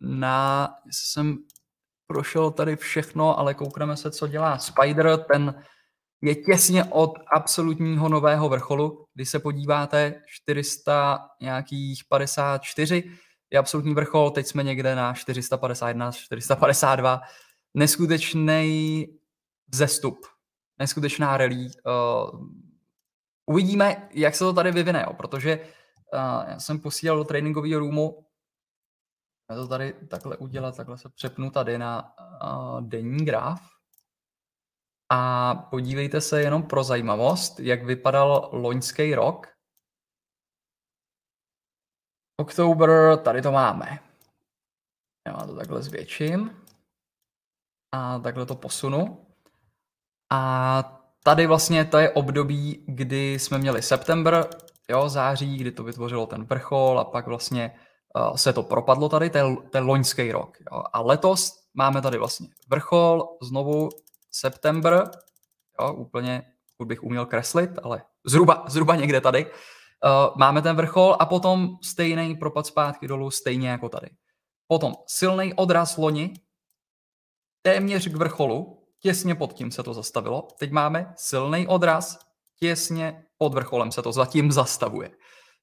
na, 0.00 0.68
jsem 0.90 1.38
prošel 2.06 2.50
tady 2.50 2.76
všechno, 2.76 3.38
ale 3.38 3.54
koukneme 3.54 3.96
se, 3.96 4.10
co 4.10 4.28
dělá 4.28 4.58
Spider. 4.58 5.24
Ten 5.32 5.64
je 6.22 6.34
těsně 6.34 6.84
od 6.84 7.18
absolutního 7.36 8.08
nového 8.08 8.48
vrcholu. 8.48 9.06
Když 9.14 9.28
se 9.28 9.38
podíváte, 9.38 10.22
400 10.26 11.28
nějakých 11.40 12.04
54 12.08 13.10
je 13.50 13.58
absolutní 13.58 13.94
vrchol, 13.94 14.30
teď 14.30 14.46
jsme 14.46 14.62
někde 14.62 14.94
na 14.94 15.14
451, 15.14 16.12
452. 16.12 17.20
Neskutečný 17.74 19.06
vzestup, 19.68 20.26
neskutečná 20.78 21.36
rally. 21.36 21.66
Uh, 21.86 22.48
uvidíme, 23.46 24.08
jak 24.10 24.34
se 24.34 24.44
to 24.44 24.52
tady 24.52 24.72
vyvine, 24.72 25.04
jo, 25.06 25.14
protože 25.14 25.58
uh, 25.58 26.50
já 26.50 26.60
jsem 26.60 26.80
posílal 26.80 27.18
do 27.18 27.24
tréninkového 27.24 27.80
roomu, 27.80 28.26
já 29.50 29.56
to 29.56 29.68
tady 29.68 29.92
takhle 29.92 30.36
udělat, 30.36 30.76
takhle 30.76 30.98
se 30.98 31.08
přepnu 31.08 31.50
tady 31.50 31.78
na 31.78 32.14
uh, 32.44 32.80
denní 32.80 33.24
graf. 33.24 33.60
A 35.14 35.54
podívejte 35.54 36.20
se 36.20 36.42
jenom 36.42 36.62
pro 36.62 36.84
zajímavost, 36.84 37.60
jak 37.60 37.84
vypadal 37.84 38.48
loňský 38.52 39.14
rok. 39.14 39.46
Oktober, 42.40 43.18
tady 43.18 43.42
to 43.42 43.52
máme. 43.52 43.98
Já 45.26 45.46
to 45.46 45.56
takhle 45.56 45.82
zvětším. 45.82 46.62
A 47.94 48.18
takhle 48.18 48.46
to 48.46 48.54
posunu. 48.54 49.26
A 50.30 51.02
tady 51.22 51.46
vlastně 51.46 51.84
to 51.84 51.98
je 51.98 52.10
období, 52.10 52.84
kdy 52.88 53.38
jsme 53.38 53.58
měli 53.58 53.82
september, 53.82 54.48
jo, 54.88 55.08
září, 55.08 55.56
kdy 55.56 55.72
to 55.72 55.84
vytvořilo 55.84 56.26
ten 56.26 56.44
vrchol 56.44 57.00
a 57.00 57.04
pak 57.04 57.26
vlastně 57.26 57.78
uh, 58.16 58.36
se 58.36 58.52
to 58.52 58.62
propadlo 58.62 59.08
tady, 59.08 59.30
ten, 59.30 59.56
ten 59.56 59.84
loňský 59.84 60.32
rok. 60.32 60.58
Jo. 60.72 60.82
A 60.92 61.00
letos 61.00 61.52
máme 61.74 62.02
tady 62.02 62.18
vlastně 62.18 62.48
vrchol, 62.68 63.38
znovu 63.42 63.88
september, 64.32 65.10
jo, 65.80 65.92
úplně, 65.92 66.42
pokud 66.76 66.88
bych 66.88 67.02
uměl 67.02 67.26
kreslit, 67.26 67.70
ale 67.82 68.02
zhruba, 68.26 68.64
zhruba 68.68 68.96
někde 68.96 69.20
tady. 69.20 69.46
Uh, 69.46 70.36
máme 70.36 70.62
ten 70.62 70.76
vrchol 70.76 71.16
a 71.18 71.26
potom 71.26 71.76
stejný 71.82 72.34
propad 72.34 72.66
zpátky 72.66 73.08
dolů, 73.08 73.30
stejně 73.30 73.68
jako 73.68 73.88
tady. 73.88 74.08
Potom 74.66 74.94
silný 75.06 75.54
odraz 75.54 75.96
loni, 75.96 76.34
téměř 77.62 78.08
k 78.08 78.16
vrcholu, 78.16 78.82
těsně 79.00 79.34
pod 79.34 79.52
tím 79.52 79.70
se 79.70 79.82
to 79.82 79.94
zastavilo. 79.94 80.48
Teď 80.58 80.70
máme 80.70 81.14
silný 81.16 81.66
odraz, 81.66 82.18
těsně 82.58 83.24
pod 83.38 83.54
vrcholem 83.54 83.92
se 83.92 84.02
to 84.02 84.12
zatím 84.12 84.52
zastavuje. 84.52 85.10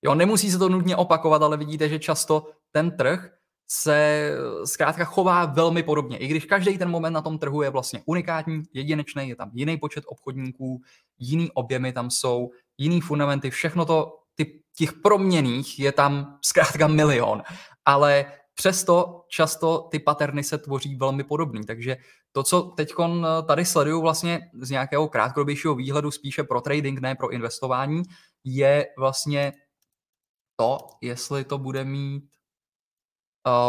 Jo, 0.01 0.15
nemusí 0.15 0.51
se 0.51 0.57
to 0.57 0.69
nutně 0.69 0.95
opakovat, 0.95 1.41
ale 1.41 1.57
vidíte, 1.57 1.89
že 1.89 1.99
často 1.99 2.51
ten 2.71 2.97
trh 2.97 3.38
se 3.71 4.31
zkrátka 4.65 5.05
chová 5.05 5.45
velmi 5.45 5.83
podobně. 5.83 6.17
I 6.17 6.27
když 6.27 6.45
každý 6.45 6.77
ten 6.77 6.89
moment 6.89 7.13
na 7.13 7.21
tom 7.21 7.39
trhu 7.39 7.61
je 7.61 7.69
vlastně 7.69 8.01
unikátní, 8.05 8.63
jedinečný, 8.73 9.29
je 9.29 9.35
tam 9.35 9.51
jiný 9.53 9.77
počet 9.77 10.03
obchodníků, 10.07 10.81
jiný 11.19 11.51
objemy 11.51 11.93
tam 11.93 12.09
jsou, 12.11 12.49
jiný 12.77 13.01
fundamenty, 13.01 13.49
všechno 13.49 13.85
to, 13.85 14.17
ty, 14.35 14.61
těch 14.75 14.93
proměných 14.93 15.79
je 15.79 15.91
tam 15.91 16.39
zkrátka 16.41 16.87
milion. 16.87 17.43
Ale 17.85 18.25
přesto 18.53 19.25
často 19.27 19.87
ty 19.91 19.99
paterny 19.99 20.43
se 20.43 20.57
tvoří 20.57 20.95
velmi 20.95 21.23
podobný. 21.23 21.65
Takže 21.65 21.97
to, 22.31 22.43
co 22.43 22.61
teď 22.61 22.89
tady 23.47 23.65
sleduju 23.65 24.01
vlastně 24.01 24.39
z 24.61 24.69
nějakého 24.69 25.07
krátkodobějšího 25.07 25.75
výhledu 25.75 26.11
spíše 26.11 26.43
pro 26.43 26.61
trading, 26.61 27.01
ne 27.01 27.15
pro 27.15 27.29
investování, 27.29 28.03
je 28.43 28.87
vlastně 28.97 29.53
to, 30.55 30.77
jestli 31.01 31.43
to 31.43 31.57
bude 31.57 31.83
mít 31.83 32.23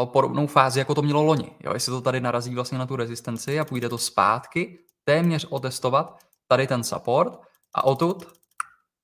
podobnou 0.04 0.46
fázi, 0.46 0.78
jako 0.78 0.94
to 0.94 1.02
mělo 1.02 1.22
loni. 1.22 1.50
Jo? 1.60 1.72
Jestli 1.74 1.90
to 1.90 2.00
tady 2.00 2.20
narazí 2.20 2.54
vlastně 2.54 2.78
na 2.78 2.86
tu 2.86 2.96
rezistenci 2.96 3.60
a 3.60 3.64
půjde 3.64 3.88
to 3.88 3.98
zpátky, 3.98 4.78
téměř 5.04 5.46
otestovat 5.50 6.18
tady 6.48 6.66
ten 6.66 6.84
support 6.84 7.40
a 7.74 7.84
odtud, 7.84 8.26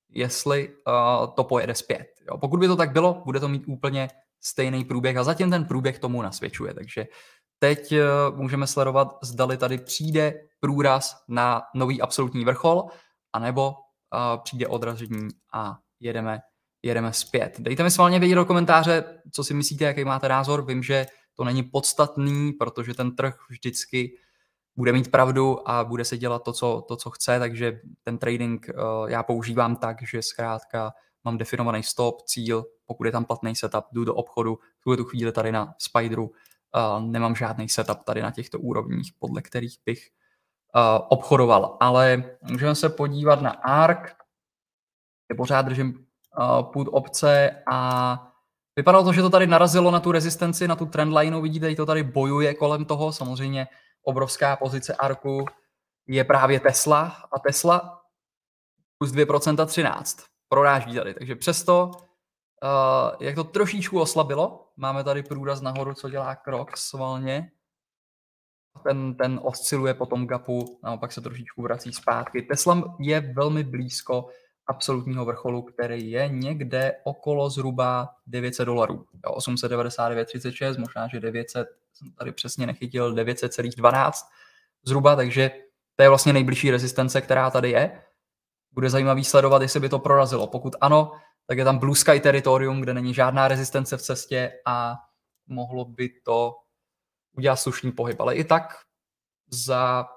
jestli 0.09 0.69
uh, 0.69 1.33
to 1.33 1.43
pojede 1.43 1.75
zpět. 1.75 2.07
Jo? 2.31 2.37
Pokud 2.37 2.59
by 2.59 2.67
to 2.67 2.75
tak 2.75 2.91
bylo, 2.91 3.21
bude 3.25 3.39
to 3.39 3.47
mít 3.47 3.63
úplně 3.67 4.09
stejný 4.41 4.85
průběh 4.85 5.17
a 5.17 5.23
zatím 5.23 5.49
ten 5.51 5.65
průběh 5.65 5.99
tomu 5.99 6.21
nasvědčuje. 6.21 6.73
Takže 6.73 7.07
teď 7.59 7.91
uh, 7.91 8.37
můžeme 8.37 8.67
sledovat, 8.67 9.17
zdali 9.23 9.57
tady 9.57 9.77
přijde 9.77 10.33
průraz 10.59 11.23
na 11.27 11.61
nový 11.75 12.01
absolutní 12.01 12.45
vrchol, 12.45 12.83
anebo 13.33 13.69
uh, 13.69 14.43
přijde 14.43 14.67
odražení 14.67 15.27
a 15.53 15.77
jedeme 15.99 16.39
jedeme 16.87 17.13
zpět. 17.13 17.55
Dejte 17.59 17.83
mi 17.83 17.91
svalně 17.91 18.19
vědět 18.19 18.35
do 18.35 18.45
komentáře, 18.45 19.03
co 19.31 19.43
si 19.43 19.53
myslíte, 19.53 19.85
jaký 19.85 20.05
máte 20.05 20.29
názor. 20.29 20.65
Vím, 20.65 20.83
že 20.83 21.05
to 21.33 21.43
není 21.43 21.63
podstatný, 21.63 22.53
protože 22.53 22.93
ten 22.93 23.15
trh 23.15 23.35
vždycky 23.49 24.17
bude 24.75 24.91
mít 24.91 25.11
pravdu 25.11 25.69
a 25.69 25.83
bude 25.83 26.05
se 26.05 26.17
dělat 26.17 26.43
to, 26.43 26.53
co, 26.53 26.85
to, 26.87 26.95
co 26.95 27.09
chce, 27.09 27.39
takže 27.39 27.81
ten 28.03 28.17
trading 28.17 28.69
uh, 28.69 29.09
já 29.09 29.23
používám 29.23 29.75
tak, 29.75 29.97
že 30.07 30.21
zkrátka 30.21 30.93
mám 31.23 31.37
definovaný 31.37 31.83
stop, 31.83 32.21
cíl, 32.21 32.65
pokud 32.85 33.03
je 33.03 33.11
tam 33.11 33.25
platný 33.25 33.55
setup, 33.55 33.85
jdu 33.91 34.05
do 34.05 34.15
obchodu, 34.15 34.55
v 34.79 34.83
tuhle 34.83 34.97
tu 34.97 35.03
chvíli 35.03 35.31
tady 35.31 35.51
na 35.51 35.73
Spideru 35.77 36.23
uh, 36.25 37.03
nemám 37.05 37.35
žádný 37.35 37.69
setup 37.69 38.03
tady 38.03 38.21
na 38.21 38.31
těchto 38.31 38.59
úrovních, 38.59 39.11
podle 39.19 39.41
kterých 39.41 39.77
bych 39.85 39.99
uh, 40.75 41.05
obchodoval. 41.09 41.77
Ale 41.79 42.23
můžeme 42.41 42.75
se 42.75 42.89
podívat 42.89 43.41
na 43.41 43.49
ARK, 43.49 44.15
kde 45.27 45.37
pořád 45.37 45.61
držím 45.61 46.06
půd 46.61 46.87
obce 46.91 47.63
a 47.71 48.19
vypadalo 48.75 49.03
to, 49.03 49.13
že 49.13 49.21
to 49.21 49.29
tady 49.29 49.47
narazilo 49.47 49.91
na 49.91 49.99
tu 49.99 50.11
rezistenci, 50.11 50.67
na 50.67 50.75
tu 50.75 50.85
trendlineu, 50.85 51.41
vidíte, 51.41 51.75
to 51.75 51.85
tady 51.85 52.03
bojuje 52.03 52.53
kolem 52.53 52.85
toho, 52.85 53.13
samozřejmě 53.13 53.67
obrovská 54.03 54.55
pozice 54.55 54.95
ARKu 54.95 55.45
je 56.07 56.23
právě 56.23 56.59
Tesla 56.59 57.15
a 57.31 57.39
Tesla 57.39 58.01
plus 58.97 59.11
2% 59.11 59.65
13 59.65 60.17
proráží 60.49 60.95
tady, 60.95 61.13
takže 61.13 61.35
přesto, 61.35 61.91
uh, 62.63 63.15
jak 63.19 63.35
to 63.35 63.43
trošičku 63.43 64.01
oslabilo, 64.01 64.67
máme 64.77 65.03
tady 65.03 65.23
průraz 65.23 65.61
nahoru, 65.61 65.93
co 65.93 66.09
dělá 66.09 66.35
krok 66.35 66.77
svalně, 66.77 67.51
ten, 68.83 69.15
ten 69.15 69.39
osciluje 69.43 69.93
po 69.93 70.05
tom 70.05 70.27
gapu, 70.27 70.79
naopak 70.83 71.11
se 71.11 71.21
trošičku 71.21 71.61
vrací 71.61 71.93
zpátky. 71.93 72.41
Tesla 72.41 72.95
je 72.99 73.33
velmi 73.33 73.63
blízko 73.63 74.29
absolutního 74.67 75.25
vrcholu, 75.25 75.61
který 75.61 76.11
je 76.11 76.27
někde 76.27 76.95
okolo 77.03 77.49
zhruba 77.49 78.09
900 78.27 78.65
dolarů. 78.65 79.05
899,36, 79.23 80.79
možná, 80.79 81.07
že 81.07 81.19
900, 81.19 81.67
jsem 81.93 82.11
tady 82.11 82.31
přesně 82.31 82.67
nechytil, 82.67 83.15
900,12 83.15 84.11
zhruba, 84.83 85.15
takže 85.15 85.51
to 85.95 86.03
je 86.03 86.09
vlastně 86.09 86.33
nejbližší 86.33 86.71
rezistence, 86.71 87.21
která 87.21 87.51
tady 87.51 87.69
je. 87.69 88.01
bude 88.71 88.89
zajímavý 88.89 89.23
sledovat, 89.23 89.61
jestli 89.61 89.79
by 89.79 89.89
to 89.89 89.99
prorazilo. 89.99 90.47
Pokud 90.47 90.75
ano, 90.81 91.11
tak 91.45 91.57
je 91.57 91.65
tam 91.65 91.77
Blue 91.77 91.95
Sky 91.95 92.19
teritorium, 92.19 92.81
kde 92.81 92.93
není 92.93 93.13
žádná 93.13 93.47
rezistence 93.47 93.97
v 93.97 94.01
cestě 94.01 94.51
a 94.65 94.95
mohlo 95.47 95.85
by 95.85 96.09
to 96.23 96.55
udělat 97.37 97.55
slušný 97.55 97.91
pohyb. 97.91 98.19
Ale 98.21 98.35
i 98.35 98.43
tak 98.43 98.77
za 99.49 100.07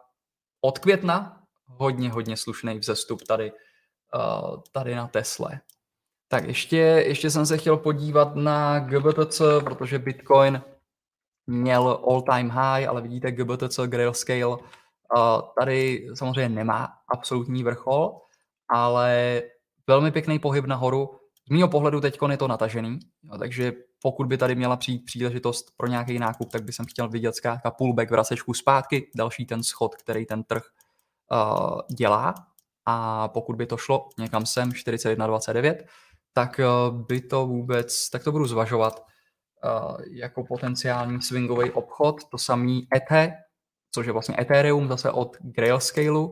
od 0.60 0.78
května 0.78 1.42
hodně, 1.66 2.10
hodně 2.10 2.36
slušný 2.36 2.78
vzestup 2.78 3.22
tady, 3.22 3.52
tady 4.72 4.94
na 4.94 5.08
Tesle. 5.08 5.60
Tak 6.28 6.44
ještě, 6.44 6.76
ještě 6.76 7.30
jsem 7.30 7.46
se 7.46 7.58
chtěl 7.58 7.76
podívat 7.76 8.36
na 8.36 8.78
GBTC, 8.78 9.42
protože 9.64 9.98
Bitcoin 9.98 10.62
měl 11.46 12.00
all-time 12.08 12.50
high, 12.50 12.88
ale 12.88 13.00
vidíte 13.00 13.32
GBTC 13.32 13.80
Grayscale 13.86 14.46
uh, 14.46 14.58
tady 15.58 16.06
samozřejmě 16.14 16.48
nemá 16.48 16.88
absolutní 17.08 17.64
vrchol, 17.64 18.20
ale 18.68 19.42
velmi 19.86 20.10
pěkný 20.10 20.38
pohyb 20.38 20.64
nahoru. 20.64 21.10
Z 21.46 21.50
mého 21.50 21.68
pohledu 21.68 22.00
teď 22.00 22.18
je 22.30 22.36
to 22.36 22.48
natažený, 22.48 22.98
takže 23.38 23.72
pokud 24.02 24.26
by 24.26 24.38
tady 24.38 24.54
měla 24.54 24.76
přijít 24.76 25.04
příležitost 25.04 25.66
pro 25.76 25.86
nějaký 25.86 26.18
nákup, 26.18 26.52
tak 26.52 26.64
bych 26.64 26.74
chtěl 26.90 27.08
vidět 27.08 27.34
zkrátka 27.34 27.70
pullback 27.70 28.10
vracečku 28.10 28.54
zpátky, 28.54 29.10
další 29.16 29.46
ten 29.46 29.62
schod, 29.62 29.94
který 29.94 30.26
ten 30.26 30.44
trh 30.44 30.62
uh, 31.32 31.80
dělá. 31.96 32.34
A 32.92 33.28
pokud 33.28 33.56
by 33.56 33.66
to 33.66 33.76
šlo 33.76 34.08
někam 34.18 34.46
sem 34.46 34.70
41,29, 34.70 35.76
tak 36.32 36.60
uh, 36.60 36.96
by 37.06 37.20
to 37.20 37.46
vůbec, 37.46 38.10
tak 38.10 38.24
to 38.24 38.32
budu 38.32 38.46
zvažovat 38.46 39.00
uh, 39.00 39.96
jako 40.10 40.44
potenciální 40.44 41.22
swingový 41.22 41.70
obchod. 41.70 42.16
To 42.30 42.38
samý 42.38 42.88
ETH, 42.96 43.32
což 43.94 44.06
je 44.06 44.12
vlastně 44.12 44.36
Ethereum 44.40 44.88
zase 44.88 45.10
od 45.10 45.36
Grayscale, 45.40 46.28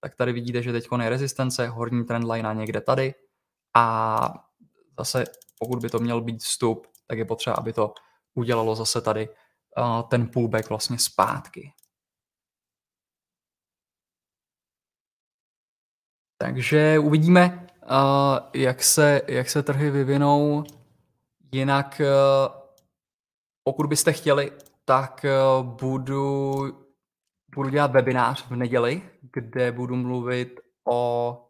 tak 0.00 0.16
tady 0.16 0.32
vidíte, 0.32 0.62
že 0.62 0.72
teď 0.72 0.88
je 1.02 1.08
rezistence, 1.08 1.68
horní 1.68 2.04
trendline 2.04 2.54
někde 2.54 2.80
tady 2.80 3.14
a 3.76 4.34
zase 4.98 5.24
pokud 5.58 5.78
by 5.82 5.88
to 5.88 5.98
měl 5.98 6.20
být 6.20 6.42
vstup, 6.42 6.86
tak 7.06 7.18
je 7.18 7.24
potřeba, 7.24 7.56
aby 7.56 7.72
to 7.72 7.92
udělalo 8.34 8.74
zase 8.74 9.00
tady 9.00 9.28
uh, 9.28 10.02
ten 10.08 10.28
pullback 10.28 10.68
vlastně 10.68 10.98
zpátky. 10.98 11.72
Takže 16.38 16.98
uvidíme, 16.98 17.66
uh, 17.82 18.38
jak, 18.54 18.82
se, 18.82 19.22
jak 19.28 19.50
se 19.50 19.62
trhy 19.62 19.90
vyvinou. 19.90 20.64
Jinak, 21.52 22.00
uh, 22.00 22.54
pokud 23.64 23.86
byste 23.86 24.12
chtěli, 24.12 24.52
tak 24.84 25.26
uh, 25.60 25.66
budu, 25.66 26.54
budu 27.54 27.68
dělat 27.68 27.90
webinář 27.90 28.46
v 28.46 28.56
neděli, 28.56 29.02
kde 29.32 29.72
budu 29.72 29.96
mluvit 29.96 30.60
o 30.88 31.44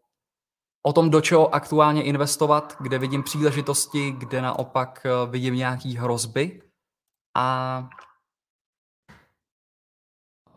o 0.82 0.92
tom, 0.92 1.10
do 1.10 1.20
čeho 1.20 1.54
aktuálně 1.54 2.02
investovat, 2.02 2.76
kde 2.80 2.98
vidím 2.98 3.22
příležitosti, 3.22 4.10
kde 4.10 4.42
naopak 4.42 5.06
vidím 5.30 5.54
nějaký 5.54 5.96
hrozby 5.96 6.62
a 7.36 7.88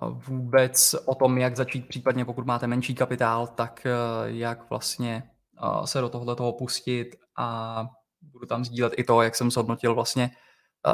vůbec 0.10 0.96
o 1.05 1.15
tom, 1.15 1.38
jak 1.38 1.55
začít 1.55 1.88
případně, 1.88 2.25
pokud 2.25 2.46
máte 2.46 2.67
menší 2.67 2.96
kapitál, 2.96 3.48
tak 3.48 3.86
eh, 3.86 3.91
jak 4.25 4.70
vlastně 4.70 5.24
eh, 5.63 5.88
se 5.88 6.01
do 6.01 6.10
tohoto 6.10 6.36
toho 6.36 6.53
pustit 6.53 7.10
a 7.38 7.88
budu 8.22 8.46
tam 8.46 8.65
sdílet 8.65 8.93
i 8.98 9.03
to, 9.03 9.22
jak 9.22 9.36
jsem 9.36 9.51
zhodnotil 9.51 9.96
vlastně 9.96 10.31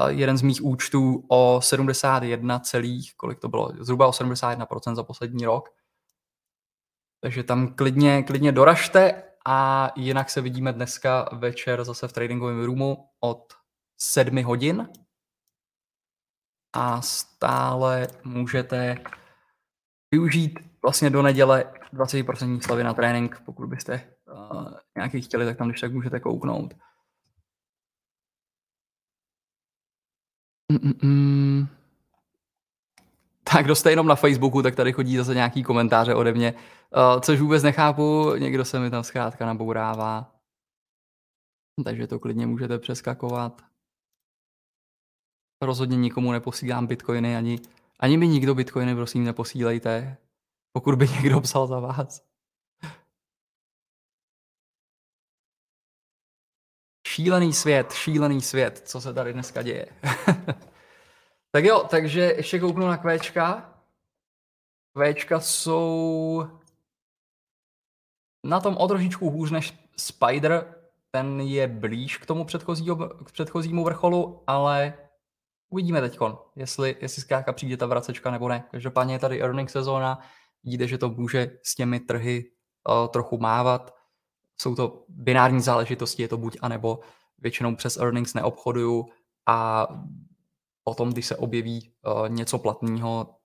jeden 0.07 0.37
z 0.37 0.41
mých 0.41 0.63
účtů 0.63 1.25
o 1.27 1.59
71 1.63 2.59
celých, 2.59 3.15
kolik 3.17 3.39
to 3.39 3.49
bylo, 3.49 3.71
zhruba 3.79 4.07
o 4.07 4.11
71% 4.11 4.95
za 4.95 5.03
poslední 5.03 5.45
rok. 5.45 5.69
Takže 7.21 7.43
tam 7.43 7.73
klidně, 7.75 8.23
klidně 8.23 8.51
doražte 8.51 9.23
a 9.45 9.89
jinak 9.95 10.29
se 10.29 10.41
vidíme 10.41 10.73
dneska 10.73 11.29
večer 11.31 11.83
zase 11.83 12.07
v 12.07 12.13
tradingovém 12.13 12.63
roomu 12.63 13.09
od 13.19 13.53
7 13.97 14.43
hodin. 14.43 14.89
A 16.79 17.01
stále 17.01 18.07
můžete 18.24 18.98
využít 20.12 20.60
vlastně 20.82 21.10
do 21.10 21.21
neděle 21.21 21.73
20% 21.93 22.60
slavy 22.60 22.84
na 22.84 22.93
trénink, 22.93 23.41
pokud 23.45 23.67
byste 23.67 24.13
uh, 24.34 24.73
nějaký 24.97 25.21
chtěli, 25.21 25.45
tak 25.45 25.58
tam 25.58 25.67
když 25.67 25.82
tak 25.82 25.93
můžete 25.93 26.19
kouknout. 26.19 26.73
Mm-mm. 30.71 31.67
Tak 33.43 33.65
kdo 33.65 33.75
jste 33.75 33.89
jenom 33.89 34.08
na 34.08 34.15
Facebooku, 34.15 34.62
tak 34.62 34.75
tady 34.75 34.93
chodí 34.93 35.17
zase 35.17 35.34
nějaký 35.34 35.63
komentáře 35.63 36.15
ode 36.15 36.34
mě, 36.34 36.54
uh, 36.54 37.21
což 37.21 37.39
vůbec 37.39 37.63
nechápu, 37.63 38.34
někdo 38.38 38.65
se 38.65 38.80
mi 38.80 38.89
tam 38.89 39.04
zkrátka 39.04 39.45
nabourává. 39.45 40.36
Takže 41.84 42.08
to 42.08 42.19
klidně 42.19 42.47
můžete 42.47 42.80
přeskakovat. 42.80 43.66
Rozhodně 45.62 45.98
nikomu 45.98 46.32
neposílám 46.32 46.88
bitcoiny, 46.88 47.38
ani, 47.38 47.60
ani 48.00 48.17
mi 48.17 48.28
nikdo 48.28 48.56
bitcoiny 48.56 48.96
prosím 48.96 49.24
neposílejte, 49.24 50.17
pokud 50.72 50.96
by 50.96 51.08
někdo 51.08 51.41
psal 51.41 51.67
za 51.67 51.80
vás. 51.80 52.22
Šílený 57.08 57.54
svět, 57.54 57.93
šílený 57.93 58.41
svět, 58.41 58.82
co 58.86 59.02
se 59.02 59.13
tady 59.13 59.34
dneska 59.34 59.62
děje. 59.62 59.88
Tak 61.52 61.63
jo, 61.63 61.88
takže 61.89 62.22
ještě 62.22 62.60
kouknu 62.60 62.88
na 62.88 62.98
kvéčka. 62.98 63.74
Kvéčka 64.93 65.39
jsou 65.39 66.48
na 68.43 68.60
tom 68.60 68.78
o 68.78 68.88
trošičku 68.88 69.30
hůř 69.30 69.52
než 69.52 69.74
Spider. 69.98 70.76
Ten 71.12 71.41
je 71.41 71.67
blíž 71.67 72.17
k 72.17 72.26
tomu 72.26 72.46
k 73.26 73.32
předchozímu 73.32 73.84
vrcholu, 73.84 74.43
ale 74.48 74.93
uvidíme 75.69 76.01
teď, 76.01 76.17
jestli, 76.56 76.95
jestli 77.01 77.21
zkrátka 77.21 77.53
přijde 77.53 77.77
ta 77.77 77.86
vracečka 77.86 78.32
nebo 78.32 78.49
ne. 78.49 78.63
Každopádně 78.71 79.15
je 79.15 79.19
tady 79.19 79.41
earning 79.41 79.69
sezóna, 79.69 80.19
vidíte, 80.63 80.88
že 80.88 80.97
to 80.97 81.10
může 81.10 81.58
s 81.63 81.75
těmi 81.75 81.99
trhy 81.99 82.45
uh, 82.89 83.08
trochu 83.08 83.38
mávat. 83.38 83.93
Jsou 84.62 84.75
to 84.75 85.06
binární 85.08 85.62
záležitosti, 85.62 86.21
je 86.21 86.27
to 86.27 86.38
buď 86.38 86.58
anebo 86.62 86.99
většinou 87.38 87.75
přes 87.75 87.97
earnings 87.97 88.34
neobchoduju 88.34 89.06
a 89.45 89.88
potom, 90.84 91.10
když 91.10 91.25
se 91.25 91.36
objeví 91.36 91.91
uh, 92.06 92.30
něco 92.30 92.58
platného, 92.60 93.36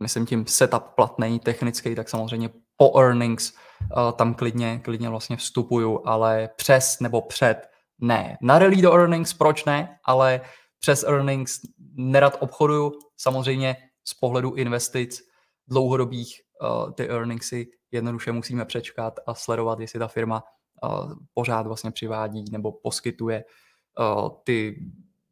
myslím 0.00 0.26
tím 0.26 0.46
setup 0.46 0.82
platný, 0.82 1.40
technický, 1.40 1.94
tak 1.94 2.08
samozřejmě 2.08 2.50
po 2.76 2.98
earnings 3.00 3.52
uh, 3.52 4.12
tam 4.12 4.34
klidně, 4.34 4.78
klidně 4.78 5.08
vlastně 5.08 5.36
vstupuju, 5.36 6.02
ale 6.04 6.48
přes 6.56 7.00
nebo 7.00 7.22
před 7.22 7.68
ne. 8.00 8.38
Na 8.42 8.58
rally 8.58 8.82
do 8.82 8.92
earnings, 8.92 9.34
proč 9.34 9.64
ne, 9.64 9.98
ale 10.04 10.40
přes 10.82 11.04
earnings 11.04 11.60
nerad 11.94 12.36
obchoduju, 12.40 12.92
samozřejmě 13.16 13.76
z 14.04 14.14
pohledu 14.14 14.54
investic 14.54 15.20
dlouhodobých 15.68 16.40
uh, 16.62 16.92
ty 16.92 17.08
earningsy 17.08 17.66
jednoduše 17.90 18.32
musíme 18.32 18.64
přečkat 18.64 19.20
a 19.26 19.34
sledovat, 19.34 19.80
jestli 19.80 19.98
ta 19.98 20.08
firma 20.08 20.42
uh, 20.82 21.12
pořád 21.34 21.66
vlastně 21.66 21.90
přivádí 21.90 22.44
nebo 22.50 22.72
poskytuje 22.72 23.44
uh, 23.98 24.28
ty 24.44 24.76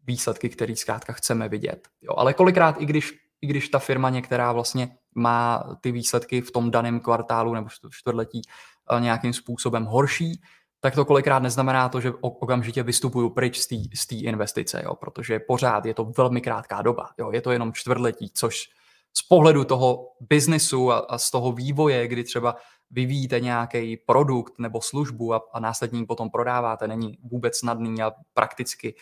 výsledky, 0.06 0.48
které 0.48 0.76
zkrátka 0.76 1.12
chceme 1.12 1.48
vidět. 1.48 1.88
Jo, 2.02 2.14
ale 2.16 2.34
kolikrát, 2.34 2.80
i 2.80 2.86
když, 2.86 3.12
i 3.40 3.46
když 3.46 3.68
ta 3.68 3.78
firma 3.78 4.10
některá 4.10 4.52
vlastně 4.52 4.96
má 5.14 5.64
ty 5.80 5.92
výsledky 5.92 6.40
v 6.40 6.50
tom 6.50 6.70
daném 6.70 7.00
kvartálu 7.00 7.54
nebo 7.54 7.68
čtvrtletí 7.90 8.42
eh, 8.42 9.00
nějakým 9.00 9.32
způsobem 9.32 9.84
horší, 9.84 10.40
tak 10.80 10.94
to 10.94 11.04
kolikrát 11.04 11.42
neznamená 11.42 11.88
to, 11.88 12.00
že 12.00 12.12
okamžitě 12.20 12.82
vystupuju 12.82 13.30
pryč 13.30 13.60
z 13.94 14.06
té 14.06 14.14
investice, 14.14 14.82
jo, 14.84 14.94
protože 14.94 15.38
pořád 15.38 15.86
je 15.86 15.94
to 15.94 16.04
velmi 16.04 16.40
krátká 16.40 16.82
doba. 16.82 17.10
Jo, 17.18 17.30
je 17.32 17.40
to 17.40 17.50
jenom 17.50 17.72
čtvrtletí, 17.72 18.30
což 18.34 18.68
z 19.12 19.22
pohledu 19.22 19.64
toho 19.64 20.12
biznesu 20.20 20.92
a, 20.92 20.98
a 20.98 21.18
z 21.18 21.30
toho 21.30 21.52
vývoje, 21.52 22.08
kdy 22.08 22.24
třeba 22.24 22.56
vyvíjíte 22.90 23.40
nějaký 23.40 23.96
produkt 23.96 24.54
nebo 24.58 24.80
službu 24.80 25.34
a, 25.34 25.40
a 25.52 25.60
následně 25.60 26.06
potom 26.06 26.30
prodáváte, 26.30 26.88
není 26.88 27.18
vůbec 27.22 27.56
snadný 27.56 28.02
a 28.02 28.12
prakticky 28.34 28.94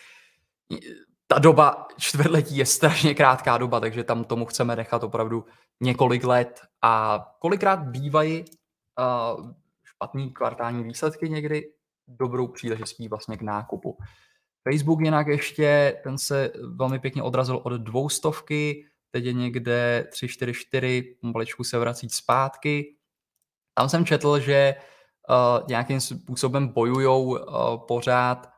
ta 1.27 1.39
doba 1.39 1.87
čtvrtletí 1.97 2.57
je 2.57 2.65
strašně 2.65 3.15
krátká 3.15 3.57
doba, 3.57 3.79
takže 3.79 4.03
tam 4.03 4.23
tomu 4.23 4.45
chceme 4.45 4.75
nechat 4.75 5.03
opravdu 5.03 5.45
několik 5.81 6.23
let 6.23 6.61
a 6.81 7.25
kolikrát 7.39 7.79
bývají 7.79 8.45
uh, 8.45 9.51
špatný 9.99 10.33
kvartální 10.33 10.83
výsledky 10.83 11.29
někdy 11.29 11.71
dobrou 12.07 12.47
příležitostí 12.47 13.07
vlastně 13.07 13.37
k 13.37 13.41
nákupu. 13.41 13.97
Facebook 14.69 15.01
jinak 15.01 15.27
ještě, 15.27 15.99
ten 16.03 16.17
se 16.17 16.51
velmi 16.75 16.99
pěkně 16.99 17.23
odrazil 17.23 17.61
od 17.63 17.73
dvoustovky, 17.73 18.85
teď 19.11 19.25
je 19.25 19.33
někde 19.33 20.07
344, 20.11 21.15
maličku 21.21 21.63
se 21.63 21.79
vrací 21.79 22.09
zpátky. 22.09 22.95
Tam 23.73 23.89
jsem 23.89 24.05
četl, 24.05 24.39
že 24.39 24.75
uh, 25.29 25.67
nějakým 25.67 26.01
způsobem 26.01 26.67
bojujou 26.67 27.23
uh, 27.23 27.37
pořád 27.87 28.49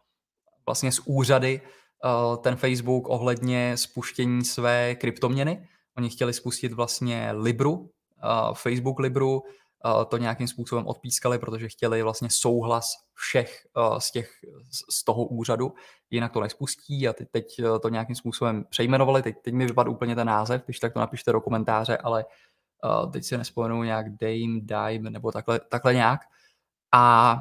vlastně 0.65 0.91
s 0.91 1.01
úřady 1.05 1.61
Eh, 2.05 2.37
ten 2.37 2.55
Facebook 2.55 3.09
ohledně 3.09 3.77
spuštění 3.77 4.45
své 4.45 4.95
kryptoměny. 4.95 5.67
Oni 5.97 6.09
chtěli 6.09 6.33
spustit 6.33 6.73
vlastně 6.73 7.29
Libru, 7.31 7.89
eh, 8.23 8.53
Facebook 8.53 8.99
Libru, 8.99 9.43
to 10.07 10.17
nějakým 10.17 10.47
způsobem 10.47 10.87
odpískali, 10.87 11.39
protože 11.39 11.69
chtěli 11.69 12.03
vlastně 12.03 12.29
souhlas 12.31 12.93
všech 13.13 13.67
z, 13.97 14.11
těch, 14.11 14.31
z 14.89 15.03
toho 15.03 15.25
úřadu, 15.25 15.73
jinak 16.09 16.31
to 16.31 16.41
nespustí 16.41 17.07
a 17.07 17.13
teď, 17.13 17.45
to 17.81 17.89
nějakým 17.89 18.15
způsobem 18.15 18.65
přejmenovali, 18.69 19.21
teď, 19.21 19.35
teď 19.41 19.53
mi 19.53 19.65
vypadl 19.65 19.89
úplně 19.89 20.15
ten 20.15 20.27
název, 20.27 20.63
když 20.65 20.79
tak 20.79 20.93
to 20.93 20.99
napište 20.99 21.31
do 21.31 21.41
komentáře, 21.41 21.97
ale 21.97 22.25
teď 23.13 23.23
si 23.23 23.37
nespomenu 23.37 23.83
nějak 23.83 24.09
Dame, 24.09 24.61
Dime 24.61 25.09
nebo 25.09 25.31
takhle, 25.31 25.59
takhle 25.59 25.93
nějak. 25.93 26.21
A 26.91 27.37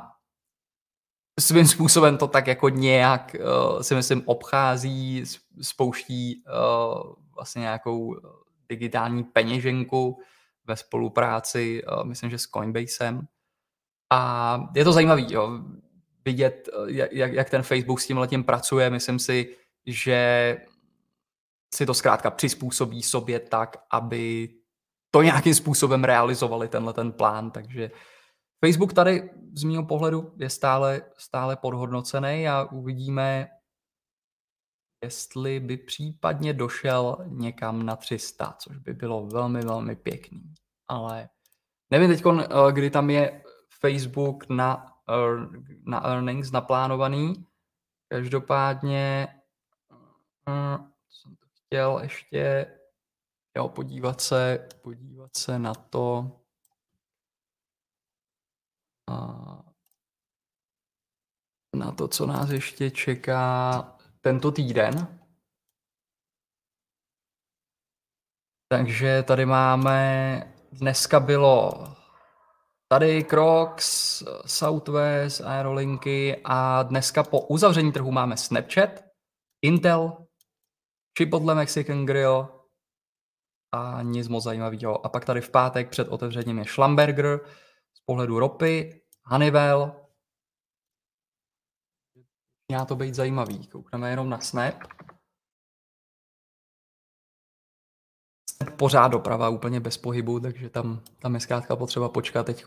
svým 1.40 1.66
způsobem 1.66 2.18
to 2.18 2.28
tak 2.28 2.46
jako 2.46 2.68
nějak 2.68 3.36
si 3.80 3.94
myslím 3.94 4.22
obchází, 4.26 5.24
spouští 5.60 6.44
vlastně 7.34 7.60
nějakou 7.60 8.16
digitální 8.68 9.24
peněženku 9.24 10.18
ve 10.70 10.76
spolupráci, 10.76 11.82
uh, 11.84 12.04
myslím, 12.04 12.30
že 12.30 12.38
s 12.38 12.46
Coinbasem. 12.46 13.26
A 14.12 14.60
je 14.76 14.84
to 14.84 14.92
zajímavé 14.92 15.22
vidět, 16.24 16.68
jak, 16.88 17.32
jak 17.32 17.50
ten 17.50 17.62
Facebook 17.62 18.00
s 18.00 18.06
tím 18.06 18.18
letím 18.18 18.44
pracuje. 18.44 18.90
Myslím 18.90 19.18
si, 19.18 19.56
že 19.86 20.56
si 21.74 21.86
to 21.86 21.94
zkrátka 21.94 22.30
přizpůsobí 22.30 23.02
sobě 23.02 23.40
tak, 23.40 23.76
aby 23.90 24.48
to 25.10 25.22
nějakým 25.22 25.54
způsobem 25.54 26.04
realizovali 26.04 26.68
tenhle 26.68 26.92
ten 26.92 27.12
plán, 27.12 27.50
takže 27.50 27.90
Facebook 28.64 28.92
tady 28.92 29.30
z 29.54 29.64
mého 29.64 29.86
pohledu 29.86 30.34
je 30.36 30.50
stále, 30.50 31.02
stále 31.16 31.56
podhodnocený 31.56 32.48
a 32.48 32.64
uvidíme, 32.64 33.48
jestli 35.04 35.60
by 35.60 35.76
případně 35.76 36.52
došel 36.52 37.16
někam 37.26 37.86
na 37.86 37.96
300, 37.96 38.56
což 38.58 38.76
by 38.76 38.94
bylo 38.94 39.26
velmi, 39.26 39.60
velmi 39.60 39.96
pěkný. 39.96 40.54
Ale 40.90 41.28
nevím 41.90 42.08
teď, 42.08 42.22
eh, 42.26 42.72
kdy 42.72 42.90
tam 42.90 43.10
je 43.10 43.42
Facebook 43.80 44.48
na, 44.48 44.96
na 45.86 46.04
earnings 46.04 46.50
naplánovaný. 46.50 47.46
Každopádně 48.08 49.28
hm, 50.48 50.90
jsem 51.08 51.36
to 51.36 51.46
chtěl 51.54 51.98
ještě 52.02 52.66
jo, 53.56 53.68
podívat 53.68 54.20
se, 54.20 54.68
podívat 54.82 55.36
se 55.36 55.58
na 55.58 55.74
to, 55.74 56.40
na 61.76 61.92
to, 61.92 62.08
co 62.08 62.26
nás 62.26 62.50
ještě 62.50 62.90
čeká 62.90 63.82
tento 64.20 64.52
týden. 64.52 65.20
Takže 68.68 69.22
tady 69.22 69.46
máme, 69.46 70.59
dneska 70.72 71.20
bylo 71.20 71.72
tady 72.88 73.24
Crocs, 73.24 74.22
Southwest, 74.46 75.40
Aerolinky 75.40 76.40
a 76.44 76.82
dneska 76.82 77.22
po 77.22 77.40
uzavření 77.40 77.92
trhu 77.92 78.12
máme 78.12 78.36
Snapchat, 78.36 78.90
Intel, 79.62 80.26
Chipotle 81.18 81.54
Mexican 81.54 82.06
Grill 82.06 82.48
a 83.72 84.02
nic 84.02 84.28
moc 84.28 84.44
zajímavého. 84.44 85.06
A 85.06 85.08
pak 85.08 85.24
tady 85.24 85.40
v 85.40 85.50
pátek 85.50 85.90
před 85.90 86.08
otevřením 86.08 86.58
je 86.58 86.64
Schlamberger 86.64 87.40
z 87.94 88.00
pohledu 88.04 88.38
ropy, 88.38 89.02
Hannibal. 89.24 90.06
Měla 92.68 92.84
to 92.84 92.96
být 92.96 93.14
zajímavý. 93.14 93.66
Koukneme 93.66 94.10
jenom 94.10 94.28
na 94.28 94.40
Snap. 94.40 94.74
Pořád 98.76 99.08
doprava 99.08 99.48
úplně 99.48 99.80
bez 99.80 99.96
pohybu, 99.96 100.40
takže 100.40 100.70
tam, 100.70 101.00
tam 101.18 101.34
je 101.34 101.40
zkrátka 101.40 101.76
potřeba 101.76 102.08
počkat 102.08 102.46
teď, 102.46 102.64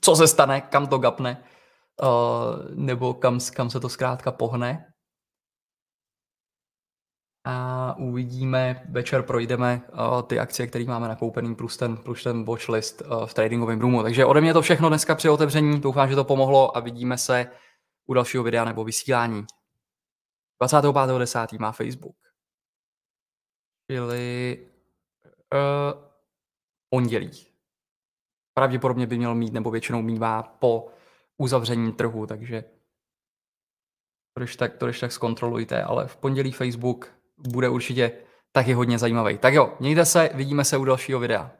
co 0.00 0.16
se 0.16 0.28
stane, 0.28 0.60
kam 0.60 0.86
to 0.86 0.98
gapne, 0.98 1.44
uh, 2.02 2.08
nebo 2.74 3.14
kam, 3.14 3.38
kam 3.54 3.70
se 3.70 3.80
to 3.80 3.88
zkrátka 3.88 4.32
pohne 4.32 4.92
a 7.44 7.94
uvidíme, 7.98 8.82
večer 8.88 9.22
projdeme 9.22 9.82
uh, 9.92 10.22
ty 10.22 10.38
akcie, 10.38 10.66
které 10.66 10.84
máme 10.84 11.08
nakoupený, 11.08 11.54
plus 11.54 11.76
ten, 11.76 11.96
plus 11.96 12.22
ten 12.22 12.44
watchlist 12.44 13.02
uh, 13.02 13.26
v 13.26 13.34
tradingovém 13.34 13.80
roomu. 13.80 14.02
Takže 14.02 14.24
ode 14.24 14.40
mě 14.40 14.52
to 14.52 14.62
všechno 14.62 14.88
dneska 14.88 15.14
při 15.14 15.28
otevření, 15.28 15.80
doufám, 15.80 16.08
že 16.08 16.14
to 16.14 16.24
pomohlo 16.24 16.76
a 16.76 16.80
vidíme 16.80 17.18
se 17.18 17.50
u 18.06 18.14
dalšího 18.14 18.44
videa 18.44 18.64
nebo 18.64 18.84
vysílání. 18.84 19.46
25.10. 20.62 21.60
má 21.60 21.72
Facebook. 21.72 22.16
Čili 23.90 24.58
uh, 25.54 26.02
pondělí. 26.90 27.46
Pravděpodobně 28.54 29.06
by 29.06 29.18
měl 29.18 29.34
mít, 29.34 29.52
nebo 29.52 29.70
většinou 29.70 30.02
mývá 30.02 30.42
po 30.42 30.88
uzavření 31.36 31.92
trhu, 31.92 32.26
takže 32.26 32.64
to 34.34 34.40
když 34.40 34.56
tak, 34.56 34.76
to 34.76 34.86
když 34.86 35.00
tak 35.00 35.12
zkontrolujte, 35.12 35.82
ale 35.82 36.06
v 36.06 36.16
pondělí 36.16 36.52
Facebook 36.52 37.14
bude 37.36 37.68
určitě 37.68 38.12
taky 38.52 38.72
hodně 38.72 38.98
zajímavý. 38.98 39.38
Tak 39.38 39.54
jo, 39.54 39.76
mějte 39.80 40.04
se, 40.04 40.30
vidíme 40.34 40.64
se 40.64 40.76
u 40.76 40.84
dalšího 40.84 41.20
videa. 41.20 41.57